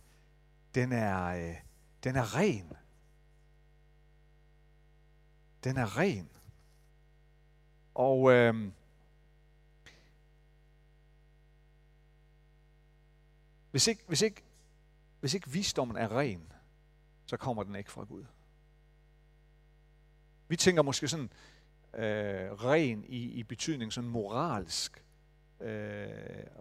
den 0.74 0.92
er, 0.92 1.24
øh, 1.24 1.56
den 2.04 2.16
er 2.16 2.36
ren. 2.36 2.72
Den 5.64 5.76
er 5.76 5.98
ren. 5.98 6.28
Og 7.94 8.32
øh, 8.32 8.72
hvis, 13.70 13.86
ikke, 13.86 14.04
hvis, 14.08 14.22
ikke, 14.22 14.42
hvis 15.20 15.34
ikke 15.34 15.50
visdommen 15.50 15.96
er 15.96 16.16
ren, 16.16 16.52
så 17.26 17.36
kommer 17.36 17.62
den 17.62 17.74
ikke 17.74 17.90
fra 17.90 18.04
Gud. 18.04 18.24
Vi 20.48 20.56
tænker 20.56 20.82
måske 20.82 21.08
sådan 21.08 21.30
øh, 21.94 22.52
ren 22.52 23.04
i, 23.04 23.18
i 23.18 23.42
betydning 23.42 23.92
sådan 23.92 24.10
moralsk 24.10 25.04
øh, 25.60 26.08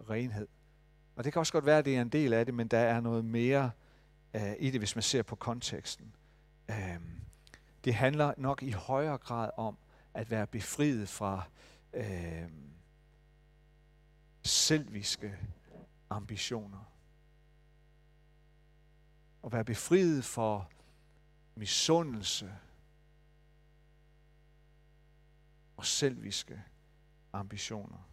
renhed. 0.09 0.47
Og 1.15 1.23
det 1.23 1.33
kan 1.33 1.39
også 1.39 1.53
godt 1.53 1.65
være, 1.65 1.77
at 1.77 1.85
det 1.85 1.97
er 1.97 2.01
en 2.01 2.09
del 2.09 2.33
af 2.33 2.45
det, 2.45 2.53
men 2.53 2.67
der 2.67 2.77
er 2.79 2.99
noget 2.99 3.25
mere 3.25 3.71
øh, 4.33 4.53
i 4.59 4.69
det, 4.69 4.79
hvis 4.79 4.95
man 4.95 5.03
ser 5.03 5.23
på 5.23 5.35
konteksten. 5.35 6.15
Øh, 6.69 6.99
det 7.83 7.93
handler 7.93 8.33
nok 8.37 8.63
i 8.63 8.71
højere 8.71 9.17
grad 9.17 9.49
om 9.57 9.77
at 10.13 10.31
være 10.31 10.47
befriet 10.47 11.09
fra 11.09 11.43
øh, 11.93 12.49
selviske 14.41 15.37
ambitioner. 16.09 16.91
At 19.45 19.51
være 19.53 19.65
befriet 19.65 20.25
for 20.25 20.69
misundelse 21.55 22.55
og 25.77 25.85
selviske 25.85 26.61
ambitioner. 27.33 28.12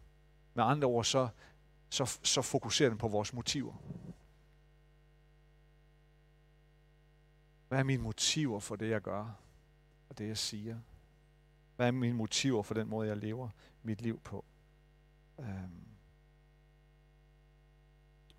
Med 0.55 0.65
andre 0.65 0.89
ord, 0.89 1.05
så, 1.05 1.29
så, 1.91 2.19
så 2.23 2.43
fokuserer 2.43 2.89
den 2.89 2.99
på 2.99 3.09
vores 3.09 3.33
motiver. 3.33 3.75
Hvad 7.69 7.79
er 7.79 7.83
mine 7.83 8.03
motiver 8.03 8.61
for 8.61 8.77
det, 8.77 8.91
jeg 8.91 9.01
gør, 9.01 9.39
og 10.09 10.19
det, 10.19 10.29
jeg 10.29 10.39
siger? 10.39 10.79
Hvad 11.77 11.87
er 11.87 11.91
mine 11.91 12.17
motiver 12.17 12.63
for 12.63 12.75
den 12.75 12.89
måde, 12.89 13.09
jeg 13.09 13.17
lever 13.17 13.49
mit 13.83 14.03
liv 14.03 14.21
på? 14.21 14.45
Øhm. 15.39 15.87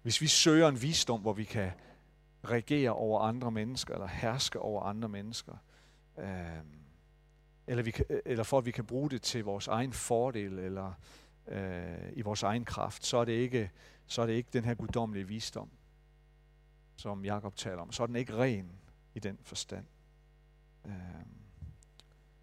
Hvis 0.01 0.21
vi 0.21 0.27
søger 0.27 0.67
en 0.67 0.81
visdom, 0.81 1.21
hvor 1.21 1.33
vi 1.33 1.43
kan 1.43 1.71
regere 2.43 2.89
over 2.89 3.21
andre 3.21 3.51
mennesker, 3.51 3.93
eller 3.93 4.07
herske 4.07 4.59
over 4.59 4.83
andre 4.83 5.09
mennesker, 5.09 5.55
øhm, 6.17 6.81
eller, 7.67 7.83
vi 7.83 7.91
kan, 7.91 8.05
eller 8.25 8.43
for 8.43 8.57
at 8.57 8.65
vi 8.65 8.71
kan 8.71 8.85
bruge 8.85 9.09
det 9.09 9.21
til 9.21 9.43
vores 9.43 9.67
egen 9.67 9.93
fordel, 9.93 10.59
eller 10.59 10.93
øh, 11.51 12.11
i 12.13 12.21
vores 12.21 12.43
egen 12.43 12.65
kraft, 12.65 13.05
så 13.05 13.17
er, 13.17 13.25
det 13.25 13.33
ikke, 13.33 13.71
så 14.05 14.21
er 14.21 14.25
det 14.25 14.33
ikke 14.33 14.49
den 14.53 14.65
her 14.65 14.73
guddommelige 14.73 15.27
visdom. 15.27 15.69
som 16.95 17.25
Jakob 17.25 17.55
taler 17.55 17.81
om, 17.81 17.91
så 17.91 18.03
er 18.03 18.07
den 18.07 18.15
ikke 18.15 18.37
ren 18.37 18.71
i 19.15 19.19
den 19.19 19.39
forstand. 19.43 19.85
Øh, 20.85 20.93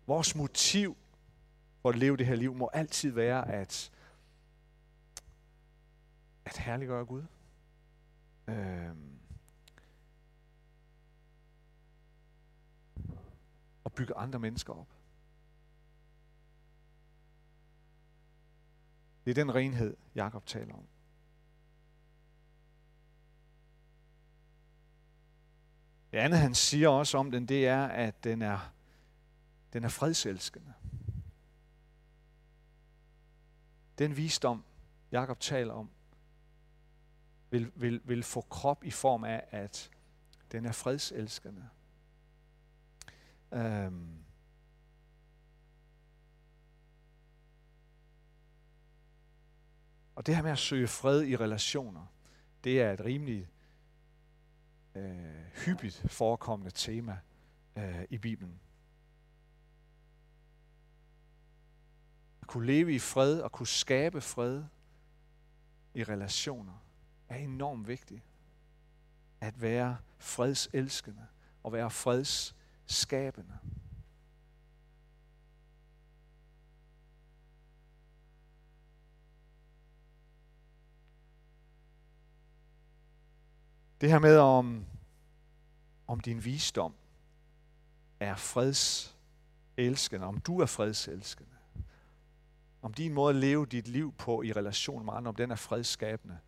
vores 0.06 0.34
motiv 0.34 0.96
for 1.82 1.88
at 1.88 1.96
leve 1.96 2.16
det 2.16 2.26
her 2.26 2.34
liv 2.34 2.54
må 2.54 2.70
altid 2.72 3.10
være 3.10 3.48
at, 3.48 3.90
at 6.44 6.56
herliggøre 6.56 7.04
Gud. 7.04 7.22
Øh, 8.48 8.96
og 13.84 13.92
bygge 13.92 14.14
andre 14.14 14.38
mennesker 14.38 14.72
op. 14.72 14.97
Det 19.28 19.38
er 19.38 19.44
den 19.44 19.54
renhed, 19.54 19.96
Jakob 20.14 20.46
taler 20.46 20.74
om. 20.74 20.86
Det 26.12 26.18
andet, 26.18 26.38
han 26.38 26.54
siger 26.54 26.88
også 26.88 27.18
om 27.18 27.30
den, 27.30 27.48
det 27.48 27.66
er, 27.66 27.86
at 27.86 28.24
den 28.24 28.42
er, 28.42 28.72
den 29.72 29.84
er 29.84 29.88
fredselskende. 29.88 30.74
Den 33.98 34.16
visdom, 34.16 34.64
Jakob 35.12 35.40
taler 35.40 35.72
om, 35.72 35.90
vil, 37.50 37.72
vil, 37.74 38.00
vil 38.04 38.22
få 38.22 38.40
krop 38.40 38.84
i 38.84 38.90
form 38.90 39.24
af, 39.24 39.44
at 39.50 39.90
den 40.52 40.66
er 40.66 40.72
fredselskende. 40.72 41.68
Øhm. 43.52 44.27
Og 50.18 50.26
det 50.26 50.36
her 50.36 50.42
med 50.42 50.50
at 50.50 50.58
søge 50.58 50.88
fred 50.88 51.22
i 51.22 51.36
relationer, 51.36 52.06
det 52.64 52.82
er 52.82 52.92
et 52.92 53.00
rimelig 53.04 53.48
øh, 54.94 55.44
hyppigt 55.64 56.04
forekommende 56.06 56.70
tema 56.70 57.18
øh, 57.76 58.04
i 58.10 58.18
Bibelen. 58.18 58.60
At 62.40 62.46
kunne 62.46 62.66
leve 62.66 62.94
i 62.94 62.98
fred 62.98 63.40
og 63.40 63.52
kunne 63.52 63.66
skabe 63.66 64.20
fred 64.20 64.64
i 65.94 66.04
relationer 66.04 66.84
er 67.28 67.36
enormt 67.36 67.88
vigtigt. 67.88 68.22
At 69.40 69.62
være 69.62 69.96
fredselskende 70.18 71.26
og 71.62 71.72
være 71.72 71.90
fredsskabende. 71.90 73.58
Det 84.00 84.10
her 84.10 84.18
med, 84.18 84.36
om, 84.38 84.86
om 86.06 86.20
din 86.20 86.44
visdom 86.44 86.94
er 88.20 88.36
fredselskende, 88.36 90.26
om 90.26 90.40
du 90.40 90.60
er 90.60 90.66
fredselskende, 90.66 91.56
om 92.82 92.94
din 92.94 93.14
måde 93.14 93.30
at 93.30 93.36
leve 93.36 93.66
dit 93.66 93.88
liv 93.88 94.12
på 94.12 94.42
i 94.42 94.52
relation 94.52 95.04
med 95.04 95.12
andre, 95.12 95.28
om 95.28 95.34
den 95.34 95.50
er 95.50 95.56
fredsskabende, 95.56 96.38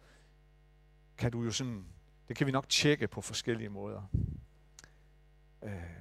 kan 1.19 1.33
du 1.33 1.42
jo 1.42 1.50
sådan, 1.50 1.85
det 2.28 2.37
kan 2.37 2.47
vi 2.47 2.52
nok 2.52 2.69
tjekke 2.69 3.09
på 3.09 3.21
forskellige 3.21 3.69
måder. 3.69 4.02
Øh, 5.62 6.00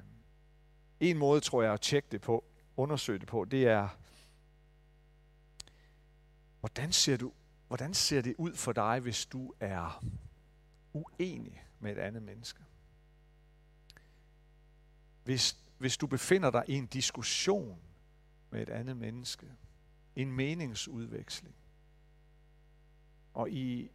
en 0.99 1.17
måde, 1.17 1.41
tror 1.41 1.61
jeg, 1.61 1.73
at 1.73 1.81
tjekke 1.81 2.07
det 2.11 2.21
på, 2.21 2.43
undersøge 2.77 3.19
det 3.19 3.27
på, 3.27 3.45
det 3.45 3.67
er, 3.67 3.87
hvordan 6.59 6.91
ser, 6.91 7.17
du, 7.17 7.31
hvordan 7.67 7.93
ser 7.93 8.21
det 8.21 8.35
ud 8.37 8.55
for 8.55 8.71
dig, 8.71 8.99
hvis 8.99 9.25
du 9.25 9.53
er 9.59 10.03
uenig 10.93 11.65
med 11.79 11.91
et 11.91 11.97
andet 11.97 12.23
menneske. 12.23 12.63
Hvis, 15.23 15.57
hvis 15.77 15.97
du 15.97 16.07
befinder 16.07 16.51
dig 16.51 16.63
i 16.67 16.73
en 16.73 16.87
diskussion 16.87 17.79
med 18.49 18.61
et 18.61 18.69
andet 18.69 18.97
menneske, 18.97 19.51
en 20.15 20.31
meningsudveksling, 20.31 21.55
og 23.33 23.51
I, 23.51 23.91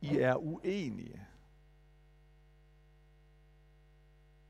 I 0.00 0.16
er 0.16 0.34
uenige, 0.36 1.26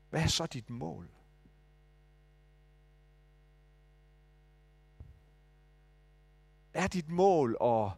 hvad 0.09 0.21
er 0.21 0.27
så 0.27 0.45
dit 0.45 0.69
mål? 0.69 1.09
Er 6.73 6.87
dit 6.87 7.09
mål 7.09 7.57
at 7.61 7.91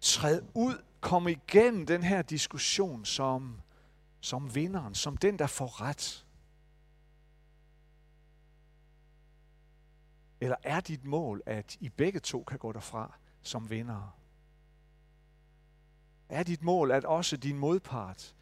træde 0.00 0.50
ud 0.54 0.84
komme 1.06 1.30
igennem 1.30 1.86
den 1.86 2.02
her 2.02 2.22
diskussion 2.22 3.04
som, 3.04 3.60
som 4.20 4.54
vinderen, 4.54 4.94
som 4.94 5.16
den, 5.16 5.38
der 5.38 5.46
får 5.46 5.80
ret? 5.80 6.26
Eller 10.40 10.56
er 10.62 10.80
dit 10.80 11.04
mål, 11.04 11.42
at 11.46 11.76
I 11.80 11.88
begge 11.88 12.20
to 12.20 12.42
kan 12.42 12.58
gå 12.58 12.72
derfra 12.72 13.18
som 13.42 13.70
vindere? 13.70 14.10
Er 16.28 16.42
dit 16.42 16.62
mål, 16.62 16.90
at 16.90 17.04
også 17.04 17.36
din 17.36 17.58
modpart 17.58 18.34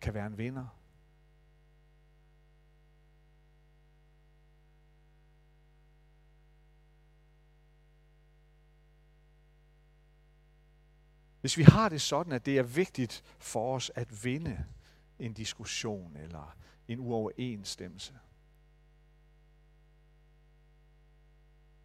kan 0.00 0.14
være 0.14 0.26
en 0.26 0.38
vinder? 0.38 0.75
Hvis 11.46 11.58
vi 11.58 11.62
har 11.62 11.88
det 11.88 12.00
sådan, 12.00 12.32
at 12.32 12.46
det 12.46 12.58
er 12.58 12.62
vigtigt 12.62 13.22
for 13.38 13.74
os 13.74 13.90
at 13.94 14.24
vinde 14.24 14.64
en 15.18 15.32
diskussion 15.34 16.16
eller 16.16 16.56
en 16.88 17.00
uoverensstemmelse, 17.00 18.18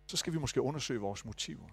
så 0.07 0.17
skal 0.17 0.33
vi 0.33 0.37
måske 0.37 0.61
undersøge 0.61 0.99
vores 0.99 1.25
motiver. 1.25 1.67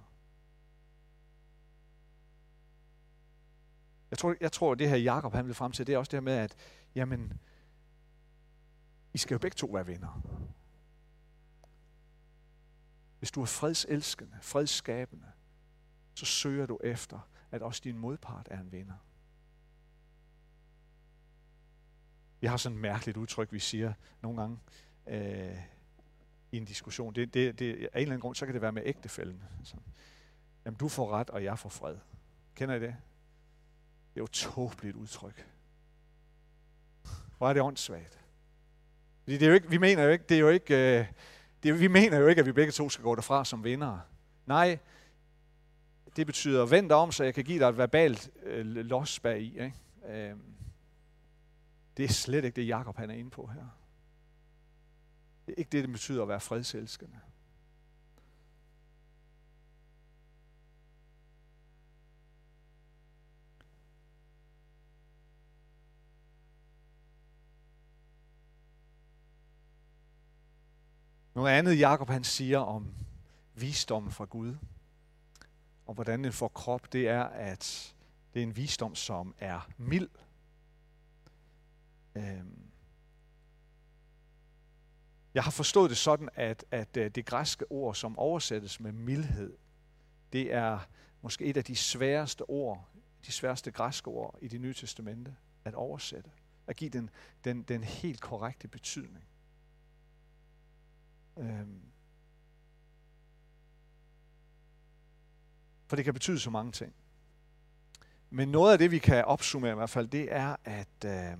Jeg 4.10 4.18
tror, 4.18 4.34
jeg 4.40 4.52
tror 4.52 4.74
det 4.74 4.88
her 4.88 4.96
Jakob 4.96 5.32
han 5.32 5.46
vil 5.46 5.54
frem 5.54 5.72
til, 5.72 5.86
det 5.86 5.94
er 5.94 5.98
også 5.98 6.10
det 6.10 6.16
her 6.16 6.24
med, 6.24 6.32
at 6.32 6.56
jamen, 6.94 7.40
I 9.14 9.18
skal 9.18 9.34
jo 9.34 9.38
begge 9.38 9.54
to 9.54 9.66
være 9.66 9.86
venner. 9.86 10.22
Hvis 13.18 13.30
du 13.30 13.42
er 13.42 13.46
fredselskende, 13.46 14.38
fredsskabende, 14.42 15.32
så 16.14 16.24
søger 16.26 16.66
du 16.66 16.78
efter 16.84 17.20
at 17.50 17.62
også 17.62 17.80
din 17.84 17.98
modpart 17.98 18.48
er 18.50 18.60
en 18.60 18.72
vinder. 18.72 18.94
Vi 22.40 22.46
har 22.46 22.56
sådan 22.56 22.76
et 22.76 22.82
mærkeligt 22.82 23.16
udtryk, 23.16 23.52
vi 23.52 23.58
siger 23.58 23.92
nogle 24.22 24.40
gange 24.40 24.58
øh, 25.06 25.58
i 26.52 26.56
en 26.56 26.64
diskussion. 26.64 27.14
Det, 27.14 27.34
det, 27.34 27.58
det, 27.58 27.68
af 27.68 27.74
en 27.74 27.88
eller 27.94 28.02
anden 28.02 28.20
grund, 28.20 28.34
så 28.34 28.46
kan 28.46 28.54
det 28.54 28.62
være 28.62 28.72
med 28.72 28.82
ægtefælden. 28.84 29.42
Altså, 29.58 29.76
jamen, 30.64 30.78
du 30.78 30.88
får 30.88 31.10
ret, 31.10 31.30
og 31.30 31.44
jeg 31.44 31.58
får 31.58 31.68
fred. 31.68 31.96
Kender 32.54 32.74
I 32.74 32.80
det? 32.80 32.96
Det 34.14 34.16
er 34.16 34.20
jo 34.20 34.24
et 34.24 34.30
tåbeligt 34.30 34.96
udtryk. 34.96 35.46
Hvor 37.38 37.48
er 37.48 37.52
det 37.52 37.62
åndssvagt? 37.62 38.20
Fordi 39.22 39.38
det 39.38 39.42
er 39.42 39.48
jo 39.48 39.54
ikke, 39.54 39.70
vi 39.70 39.78
mener 39.78 40.02
jo 40.02 40.10
ikke, 40.10 40.24
det 40.28 40.34
er 40.34 40.40
jo 40.40 40.48
ikke, 40.48 40.98
øh, 40.98 41.06
det, 41.62 41.80
vi 41.80 41.88
mener 41.88 42.18
jo 42.18 42.26
ikke, 42.26 42.40
at 42.40 42.46
vi 42.46 42.52
begge 42.52 42.72
to 42.72 42.88
skal 42.88 43.02
gå 43.02 43.14
derfra 43.14 43.44
som 43.44 43.64
vinder. 43.64 43.98
Nej, 44.46 44.78
det 46.18 46.26
betyder, 46.26 46.66
vend 46.66 46.92
om, 46.92 47.12
så 47.12 47.24
jeg 47.24 47.34
kan 47.34 47.44
give 47.44 47.58
dig 47.58 47.68
et 47.68 47.78
verbalt 47.78 48.30
øh, 48.42 48.66
los 48.66 49.20
bag 49.20 49.40
i. 49.40 49.60
Ikke? 49.60 49.74
Øh, 50.08 50.36
det 51.96 52.04
er 52.04 52.08
slet 52.08 52.44
ikke 52.44 52.56
det, 52.56 52.68
Jakob 52.68 52.96
han 52.96 53.10
er 53.10 53.14
inde 53.14 53.30
på 53.30 53.46
her. 53.46 53.66
Det 55.46 55.52
er 55.52 55.58
ikke 55.58 55.70
det, 55.70 55.84
det 55.84 55.92
betyder 55.92 56.22
at 56.22 56.28
være 56.28 56.40
fredselskende. 56.40 57.20
Noget 71.34 71.50
andet, 71.50 71.78
Jakob 71.78 72.08
han 72.08 72.24
siger 72.24 72.58
om 72.58 72.94
visdommen 73.54 74.12
fra 74.12 74.24
Gud, 74.24 74.54
og 75.88 75.94
hvordan 75.94 76.24
den 76.24 76.32
får 76.32 76.48
krop, 76.48 76.92
det 76.92 77.08
er, 77.08 77.22
at 77.22 77.94
det 78.34 78.40
er 78.40 78.46
en 78.46 78.56
visdom, 78.56 78.94
som 78.94 79.34
er 79.38 79.70
mild. 79.76 80.08
Øhm. 82.14 82.70
Jeg 85.34 85.44
har 85.44 85.50
forstået 85.50 85.90
det 85.90 85.98
sådan, 85.98 86.28
at, 86.34 86.64
at 86.70 86.96
øh, 86.96 87.10
det 87.10 87.26
græske 87.26 87.72
ord, 87.72 87.94
som 87.94 88.18
oversættes 88.18 88.80
med 88.80 88.92
mildhed, 88.92 89.56
det 90.32 90.52
er 90.52 90.78
måske 91.22 91.44
et 91.44 91.56
af 91.56 91.64
de 91.64 91.76
sværeste 91.76 92.50
ord, 92.50 92.88
de 93.26 93.32
sværeste 93.32 93.70
græske 93.70 94.08
ord 94.08 94.38
i 94.42 94.48
det 94.48 94.60
nye 94.60 94.74
testamente 94.74 95.36
at 95.64 95.74
oversætte. 95.74 96.30
At 96.66 96.76
give 96.76 96.90
den, 96.90 97.10
den, 97.44 97.62
den 97.62 97.84
helt 97.84 98.20
korrekte 98.20 98.68
betydning. 98.68 99.24
Øhm. 101.36 101.87
For 105.88 105.96
det 105.96 106.04
kan 106.04 106.14
betyde 106.14 106.38
så 106.38 106.50
mange 106.50 106.72
ting. 106.72 106.94
men 108.30 108.48
noget 108.48 108.72
af 108.72 108.78
det, 108.78 108.90
vi 108.90 108.98
kan 108.98 109.24
opsummere 109.24 109.72
i 109.72 109.74
hvert 109.74 109.90
fald, 109.90 110.08
det 110.08 110.32
er, 110.32 110.56
at 110.64 111.04
øh, 111.04 111.38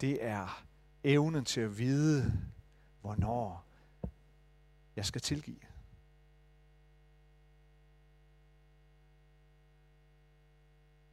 det 0.00 0.24
er 0.24 0.64
evnen 1.04 1.44
til 1.44 1.60
at 1.60 1.78
vide, 1.78 2.42
hvornår 3.00 3.64
jeg 4.96 5.06
skal 5.06 5.20
tilgive. 5.20 5.60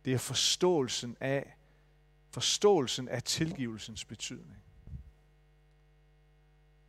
Det 0.06 0.14
er 0.14 0.18
forståelsen 0.18 1.18
af, 1.20 1.58
forståelsen 2.30 3.08
af 3.08 3.24
tilgivelsens 3.24 4.06
betydning. 4.06 4.64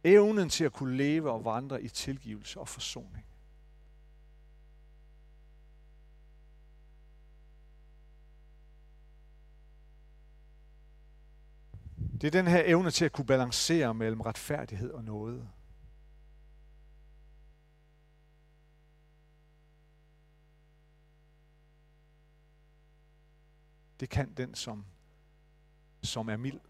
Evnen 0.04 0.48
til 0.48 0.64
at 0.64 0.72
kunne 0.72 0.96
leve 0.96 1.30
og 1.30 1.44
vandre 1.44 1.82
i 1.82 1.88
tilgivelse 1.88 2.60
og 2.60 2.68
forsoning. 2.68 3.24
Det 12.24 12.34
er 12.34 12.42
den 12.42 12.50
her 12.50 12.62
evne 12.64 12.90
til 12.90 13.04
at 13.04 13.12
kunne 13.12 13.26
balancere 13.26 13.94
mellem 13.94 14.20
retfærdighed 14.20 14.90
og 14.90 15.04
noget. 15.04 15.48
Det 24.00 24.08
kan 24.10 24.34
den, 24.34 24.54
som, 24.54 24.84
som 26.02 26.28
er 26.28 26.36
mild. 26.36 26.60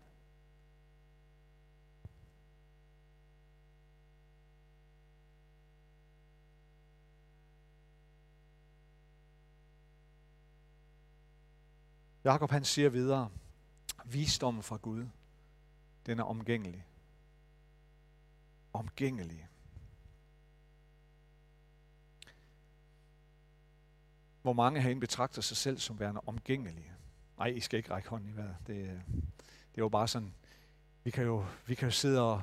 Jakob 12.25 12.51
han 12.51 12.65
siger 12.65 12.89
videre, 12.89 13.31
visdommen 14.05 14.63
fra 14.63 14.77
Gud, 14.77 15.07
den 16.07 16.19
er 16.19 16.25
omgængelig. 16.25 16.87
Omgængelig. 18.73 19.49
Hvor 24.43 24.53
mange 24.53 24.81
herinde 24.81 25.01
betragter 25.01 25.43
sig 25.43 25.57
selv 25.57 25.79
som 25.79 26.01
værende 26.01 26.21
omgængelige. 26.27 26.93
Nej, 27.39 27.47
I 27.47 27.61
skal 27.61 27.77
ikke 27.77 27.91
række 27.91 28.09
hånden 28.09 28.29
i 28.29 28.37
vejret. 28.37 28.57
Det, 28.67 28.77
øh, 28.77 28.89
det 28.89 29.79
er 29.81 29.83
jo 29.83 29.89
bare 29.89 30.09
sådan, 30.09 30.35
vi 31.05 31.11
kan 31.11 31.25
jo, 31.25 31.47
vi 31.67 31.75
kan 31.75 31.87
jo 31.87 31.93
sidde 31.93 32.23
og 32.23 32.43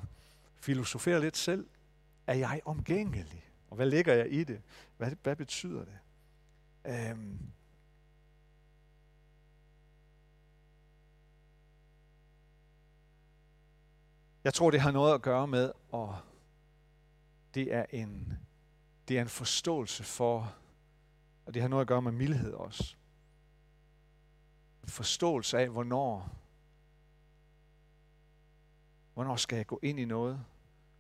filosofere 0.56 1.21
lidt 1.21 1.38
selv. 1.38 1.67
Er 2.28 2.34
jeg 2.34 2.62
omgængelig? 2.65 3.52
Og 3.69 3.76
hvad 3.76 3.86
ligger 3.86 4.13
jeg 4.13 4.34
i 4.34 4.43
det? 4.43 4.62
Hvad, 4.97 5.12
hvad 5.24 5.36
betyder 5.36 5.86
det? 5.86 6.00
Øhm, 6.86 7.39
Jeg 14.43 14.54
tror, 14.54 14.71
det 14.71 14.82
har 14.82 14.91
noget 14.91 15.13
at 15.13 15.21
gøre 15.21 15.47
med, 15.47 15.71
og 15.91 16.17
det 17.54 17.73
er 17.73 17.86
en, 17.89 18.38
det 19.08 19.17
er 19.17 19.21
en 19.21 19.30
forståelse 19.30 20.04
for, 20.04 20.56
og 21.45 21.54
det 21.54 21.62
har 21.62 21.69
noget 21.69 21.82
at 21.82 21.88
gøre 21.88 22.01
med 22.01 22.12
mildhed 22.12 22.54
også. 22.54 22.95
En 24.84 24.89
forståelse 24.89 25.60
af, 25.60 25.69
hvornår, 25.69 26.30
hvornår 29.13 29.36
skal 29.36 29.56
jeg 29.56 29.67
gå 29.67 29.80
ind 29.84 29.99
i 29.99 30.06
noget, 30.06 30.45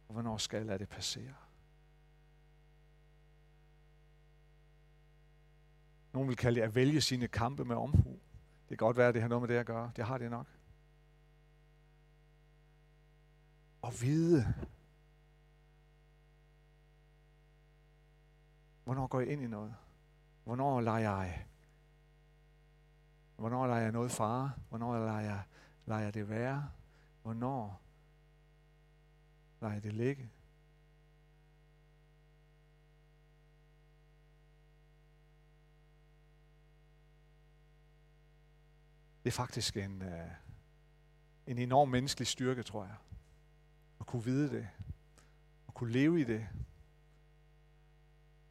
og 0.07 0.13
hvornår 0.13 0.37
skal 0.37 0.57
jeg 0.57 0.65
lade 0.65 0.79
det 0.79 0.89
passere. 0.89 1.33
Nogle 6.13 6.27
vil 6.27 6.37
kalde 6.37 6.59
det 6.59 6.65
at 6.65 6.75
vælge 6.75 7.01
sine 7.01 7.27
kampe 7.27 7.65
med 7.65 7.75
omhu. 7.75 8.19
Det 8.69 8.77
kan 8.77 8.85
godt 8.85 8.97
være, 8.97 9.07
at 9.07 9.13
det 9.13 9.21
har 9.21 9.29
noget 9.29 9.41
med 9.41 9.55
det 9.55 9.59
at 9.59 9.65
gøre. 9.65 9.91
Det 9.95 10.05
har 10.05 10.17
det 10.17 10.31
nok. 10.31 10.47
At 13.83 14.01
vide, 14.01 14.53
hvornår 18.83 19.07
går 19.07 19.19
jeg 19.19 19.29
ind 19.29 19.41
i 19.41 19.47
noget? 19.47 19.75
Hvornår 20.43 20.81
leger 20.81 20.99
jeg, 20.99 21.45
hvornår 23.35 23.67
leger 23.67 23.81
jeg 23.81 23.91
noget 23.91 24.11
fare? 24.11 24.51
Hvornår 24.69 25.05
leger 25.05 25.19
jeg, 25.19 25.43
leger 25.85 26.03
jeg 26.03 26.13
det 26.13 26.29
være? 26.29 26.69
Hvornår 27.21 27.81
leger 29.61 29.73
jeg 29.73 29.83
det 29.83 29.93
ligge? 29.93 30.31
Det 39.23 39.29
er 39.29 39.31
faktisk 39.31 39.77
en, 39.77 40.01
øh, 40.01 40.31
en 41.47 41.57
enorm 41.57 41.89
menneskelig 41.89 42.27
styrke, 42.27 42.63
tror 42.63 42.85
jeg 42.85 42.95
kunne 44.11 44.23
vide 44.23 44.49
det, 44.49 44.67
og 45.67 45.73
kunne 45.73 45.91
leve 45.91 46.21
i 46.21 46.23
det, 46.23 46.47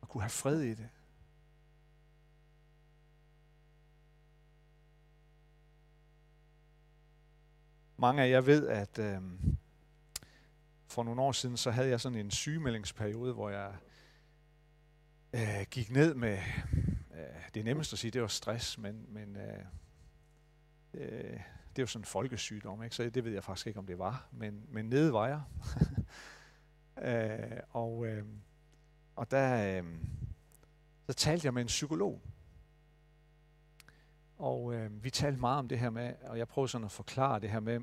og 0.00 0.08
kunne 0.08 0.22
have 0.22 0.30
fred 0.30 0.60
i 0.60 0.74
det. 0.74 0.88
Mange 7.96 8.22
af 8.22 8.30
jer 8.30 8.40
ved, 8.40 8.68
at 8.68 8.98
øh, 8.98 9.22
for 10.86 11.02
nogle 11.02 11.22
år 11.22 11.32
siden, 11.32 11.56
så 11.56 11.70
havde 11.70 11.88
jeg 11.88 12.00
sådan 12.00 12.18
en 12.18 12.30
sygemeldingsperiode, 12.30 13.32
hvor 13.32 13.50
jeg 13.50 13.76
øh, 15.32 15.66
gik 15.70 15.90
ned 15.90 16.14
med, 16.14 16.38
øh, 17.14 17.50
det 17.54 17.60
er 17.60 17.64
nemmest 17.64 17.92
at 17.92 17.98
sige, 17.98 18.10
det 18.10 18.22
var 18.22 18.28
stress, 18.28 18.78
men, 18.78 19.06
men 19.08 19.36
øh, 19.36 19.64
øh, 20.94 21.40
det 21.70 21.78
er 21.78 21.82
jo 21.82 21.86
sådan 21.86 22.00
en 22.00 22.06
folkesygdom, 22.06 22.82
ikke? 22.82 22.96
så 22.96 23.10
det 23.10 23.24
ved 23.24 23.32
jeg 23.32 23.44
faktisk 23.44 23.66
ikke, 23.66 23.78
om 23.78 23.86
det 23.86 23.98
var, 23.98 24.28
men, 24.32 24.66
men 24.68 24.84
nede 24.84 25.12
var 25.12 25.26
jeg. 25.28 25.42
øh, 27.08 27.60
og, 27.70 28.06
øh, 28.06 28.24
og 29.16 29.30
der 29.30 29.78
øh, 29.78 29.84
så 31.06 31.12
talte 31.12 31.46
jeg 31.46 31.54
med 31.54 31.62
en 31.62 31.68
psykolog. 31.68 32.22
Og 34.38 34.74
øh, 34.74 35.04
vi 35.04 35.10
talte 35.10 35.40
meget 35.40 35.58
om 35.58 35.68
det 35.68 35.78
her 35.78 35.90
med, 35.90 36.14
og 36.22 36.38
jeg 36.38 36.48
prøvede 36.48 36.68
sådan 36.70 36.84
at 36.84 36.90
forklare 36.90 37.40
det 37.40 37.50
her 37.50 37.60
med, 37.60 37.80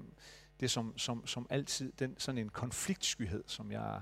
det 0.59 0.71
som, 0.71 0.97
som, 0.97 1.27
som 1.27 1.47
altid, 1.49 1.91
den, 1.91 2.15
sådan 2.17 2.37
en 2.37 2.49
konfliktskyhed, 2.49 3.43
som, 3.47 3.71
jeg, 3.71 4.01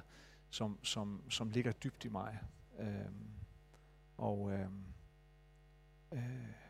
som, 0.50 0.80
som, 0.84 1.21
som 1.30 1.50
ligger 1.50 1.71
dybt 1.71 2.06
i 2.06 2.10
mig. 2.10 2.39
Øh, 2.80 2.88
og 4.17 4.52
øh, 4.52 4.67
øh, 6.12 6.64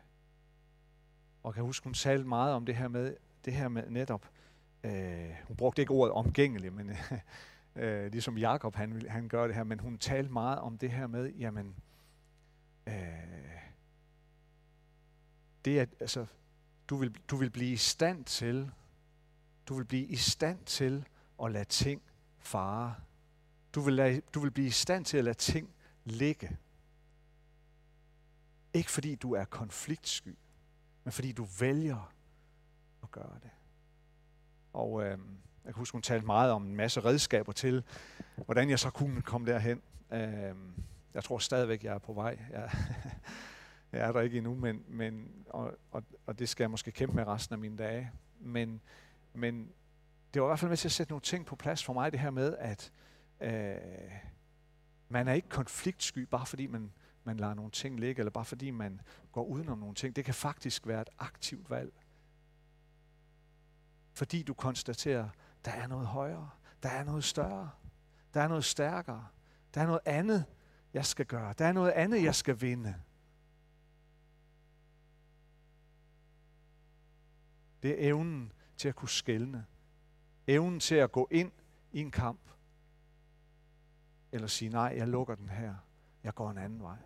og 1.46 1.54
kan 1.54 1.62
huske, 1.62 1.84
hun 1.84 1.94
talte 1.94 2.28
meget 2.28 2.54
om 2.54 2.66
det 2.66 2.76
her 2.76 2.88
med, 2.88 3.16
det 3.44 3.52
her 3.52 3.68
med 3.68 3.90
netop, 3.90 4.30
øh, 4.84 5.34
hun 5.44 5.56
brugte 5.56 5.82
ikke 5.82 5.92
ordet 5.92 6.12
omgængelig, 6.12 6.72
men 6.72 6.90
øh, 7.76 8.12
ligesom 8.12 8.38
Jakob 8.38 8.74
han, 8.74 9.08
han 9.08 9.28
gør 9.28 9.46
det 9.46 9.56
her, 9.56 9.64
men 9.64 9.80
hun 9.80 9.98
talte 9.98 10.32
meget 10.32 10.58
om 10.58 10.78
det 10.78 10.90
her 10.90 11.06
med, 11.06 11.32
jamen, 11.32 11.74
øh, 12.86 12.94
det 15.64 15.80
er, 15.80 15.86
altså, 16.00 16.26
du 16.88 16.96
vil, 16.96 17.16
du 17.28 17.36
vil 17.36 17.50
blive 17.50 17.72
i 17.72 17.76
stand 17.76 18.24
til, 18.24 18.70
du 19.68 19.74
vil 19.74 19.84
blive 19.84 20.06
i 20.06 20.16
stand 20.16 20.64
til 20.64 21.08
at 21.42 21.52
lade 21.52 21.64
ting 21.64 22.02
fare. 22.38 22.94
Du 23.74 23.80
vil, 23.80 23.94
lade, 23.94 24.20
du 24.34 24.40
vil 24.40 24.50
blive 24.50 24.68
i 24.68 24.70
stand 24.70 25.04
til 25.04 25.18
at 25.18 25.24
lade 25.24 25.38
ting 25.38 25.70
ligge. 26.04 26.56
Ikke 28.74 28.90
fordi 28.90 29.14
du 29.14 29.32
er 29.32 29.44
konfliktsky, 29.44 30.36
men 31.06 31.12
fordi 31.12 31.32
du 31.32 31.46
vælger 31.60 32.12
at 33.02 33.10
gøre 33.10 33.38
det. 33.42 33.50
Og 34.72 35.02
øh, 35.02 35.10
jeg 35.64 35.74
kan 35.74 35.74
huske, 35.74 35.94
hun 35.94 36.02
talte 36.02 36.26
meget 36.26 36.52
om 36.52 36.66
en 36.66 36.76
masse 36.76 37.00
redskaber 37.00 37.52
til, 37.52 37.84
hvordan 38.44 38.70
jeg 38.70 38.78
så 38.78 38.90
kunne 38.90 39.22
komme 39.22 39.52
derhen. 39.52 39.82
Øh, 40.12 40.54
jeg 41.14 41.24
tror 41.24 41.38
stadigvæk, 41.38 41.84
jeg 41.84 41.94
er 41.94 41.98
på 41.98 42.12
vej. 42.12 42.38
Jeg, 42.50 42.70
jeg 43.92 44.00
er 44.00 44.12
der 44.12 44.20
ikke 44.20 44.36
endnu, 44.36 44.54
men, 44.54 44.84
men, 44.88 45.28
og, 45.46 45.78
og, 45.90 46.02
og 46.26 46.38
det 46.38 46.48
skal 46.48 46.64
jeg 46.64 46.70
måske 46.70 46.90
kæmpe 46.92 47.16
med 47.16 47.26
resten 47.26 47.52
af 47.52 47.58
mine 47.58 47.76
dage. 47.76 48.10
Men, 48.40 48.80
men 49.32 49.72
det 50.34 50.42
var 50.42 50.48
i 50.48 50.50
hvert 50.50 50.58
fald 50.58 50.68
med 50.68 50.76
til 50.76 50.88
at 50.88 50.92
sætte 50.92 51.12
nogle 51.12 51.22
ting 51.22 51.46
på 51.46 51.56
plads 51.56 51.84
for 51.84 51.92
mig, 51.92 52.12
det 52.12 52.20
her 52.20 52.30
med, 52.30 52.56
at 52.58 52.92
øh, 53.40 53.76
man 55.08 55.28
er 55.28 55.32
ikke 55.32 55.48
konfliktsky, 55.48 56.18
bare 56.18 56.46
fordi 56.46 56.66
man 56.66 56.92
man 57.26 57.36
lader 57.36 57.54
nogle 57.54 57.70
ting 57.70 58.00
ligge, 58.00 58.20
eller 58.20 58.30
bare 58.30 58.44
fordi 58.44 58.70
man 58.70 59.00
går 59.32 59.44
udenom 59.44 59.78
nogle 59.78 59.94
ting. 59.94 60.16
Det 60.16 60.24
kan 60.24 60.34
faktisk 60.34 60.86
være 60.86 61.02
et 61.02 61.08
aktivt 61.18 61.70
valg. 61.70 61.92
Fordi 64.12 64.42
du 64.42 64.54
konstaterer, 64.54 65.28
der 65.64 65.70
er 65.70 65.86
noget 65.86 66.06
højere, 66.06 66.50
der 66.82 66.88
er 66.88 67.04
noget 67.04 67.24
større, 67.24 67.70
der 68.34 68.40
er 68.40 68.48
noget 68.48 68.64
stærkere, 68.64 69.26
der 69.74 69.80
er 69.80 69.86
noget 69.86 70.00
andet, 70.04 70.44
jeg 70.92 71.06
skal 71.06 71.26
gøre, 71.26 71.54
der 71.58 71.64
er 71.64 71.72
noget 71.72 71.90
andet, 71.90 72.22
jeg 72.22 72.34
skal 72.34 72.60
vinde. 72.60 72.94
Det 77.82 77.90
er 77.90 78.08
evnen 78.08 78.52
til 78.76 78.88
at 78.88 78.94
kunne 78.94 79.08
skælne. 79.08 79.66
Evnen 80.46 80.80
til 80.80 80.94
at 80.94 81.12
gå 81.12 81.28
ind 81.30 81.52
i 81.92 82.00
en 82.00 82.10
kamp. 82.10 82.40
Eller 84.32 84.46
sige, 84.46 84.68
nej, 84.68 84.94
jeg 84.96 85.08
lukker 85.08 85.34
den 85.34 85.48
her. 85.48 85.74
Jeg 86.26 86.34
går 86.34 86.50
en 86.50 86.58
anden 86.58 86.82
vej. 86.82 86.96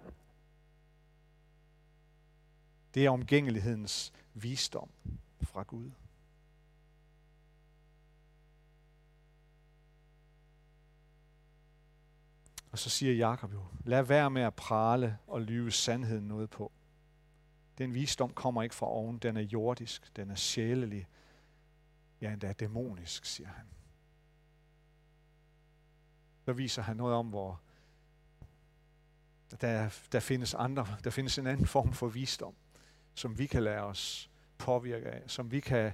Det 2.94 3.06
er 3.06 3.10
omgængelighedens 3.10 4.12
visdom 4.34 4.90
fra 5.40 5.62
Gud. 5.62 5.90
Og 12.72 12.78
så 12.78 12.90
siger 12.90 13.14
Jakob 13.14 13.52
jo, 13.52 13.64
lad 13.84 14.02
være 14.02 14.30
med 14.30 14.42
at 14.42 14.54
prale 14.54 15.18
og 15.26 15.42
lyve 15.42 15.72
sandheden 15.72 16.28
noget 16.28 16.50
på. 16.50 16.72
Den 17.78 17.94
visdom 17.94 18.32
kommer 18.34 18.62
ikke 18.62 18.74
fra 18.74 18.86
oven, 18.86 19.18
den 19.18 19.36
er 19.36 19.40
jordisk, 19.40 20.16
den 20.16 20.30
er 20.30 20.34
sjælelig, 20.34 21.08
ja 22.20 22.32
endda 22.32 22.52
dæmonisk, 22.52 23.24
siger 23.24 23.48
han. 23.48 23.66
Så 26.44 26.52
viser 26.52 26.82
han 26.82 26.96
noget 26.96 27.14
om, 27.14 27.28
hvor 27.28 27.60
der, 29.56 29.90
der 30.12 30.20
findes 30.20 30.54
andre, 30.54 30.96
der 31.04 31.10
findes 31.10 31.38
en 31.38 31.46
anden 31.46 31.66
form 31.66 31.92
for 31.92 32.08
visdom, 32.08 32.54
som 33.14 33.38
vi 33.38 33.46
kan 33.46 33.62
lade 33.62 33.80
os 33.80 34.30
påvirke 34.58 35.06
af, 35.06 35.22
som 35.26 35.50
vi 35.50 35.60
kan, 35.60 35.92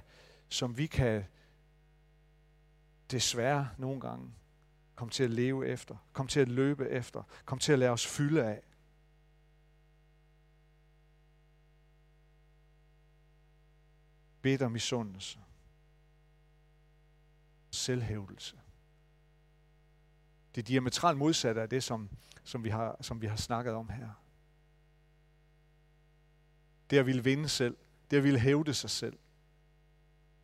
som 0.49 0.77
vi 0.77 0.85
kan 0.87 1.25
desværre 3.11 3.69
nogle 3.77 4.01
gange 4.01 4.33
komme 4.95 5.11
til 5.11 5.23
at 5.23 5.29
leve 5.29 5.67
efter, 5.67 5.95
komme 6.13 6.29
til 6.29 6.39
at 6.39 6.47
løbe 6.47 6.89
efter, 6.89 7.23
komme 7.45 7.59
til 7.59 7.73
at 7.73 7.79
lade 7.79 7.91
os 7.91 8.07
fylde 8.07 8.43
af. 8.43 8.61
Bitter 14.41 14.69
misundelse. 14.69 15.39
Selvhævdelse. 17.71 18.57
Det 20.57 20.67
diametralt 20.67 21.17
modsatte 21.17 21.61
af 21.61 21.69
det, 21.69 21.83
som, 21.83 22.09
som, 22.43 22.63
vi 22.63 22.69
har, 22.69 22.97
som 23.01 23.21
vi 23.21 23.27
har 23.27 23.35
snakket 23.35 23.73
om 23.73 23.89
her. 23.89 24.09
Det 26.89 26.97
at 26.97 27.05
ville 27.05 27.23
vinde 27.23 27.49
selv. 27.49 27.77
Det 28.11 28.17
at 28.17 28.23
ville 28.23 28.39
hævde 28.39 28.73
sig 28.73 28.89
selv. 28.89 29.19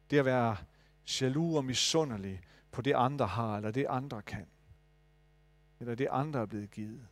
Det 0.10 0.20
at 0.20 0.26
være 0.26 0.58
jaloux 1.22 1.58
og 1.58 1.66
misundelig 1.66 2.42
på 2.72 2.82
det 2.82 2.94
andre 2.94 3.28
har, 3.28 3.58
eller 3.58 3.72
det 3.72 3.86
andre 3.90 4.22
kan. 4.22 4.48
Eller 5.80 5.96
det 5.96 6.08
andre 6.12 6.40
er 6.40 6.46
blevet 6.46 6.72
givet. 6.72 7.08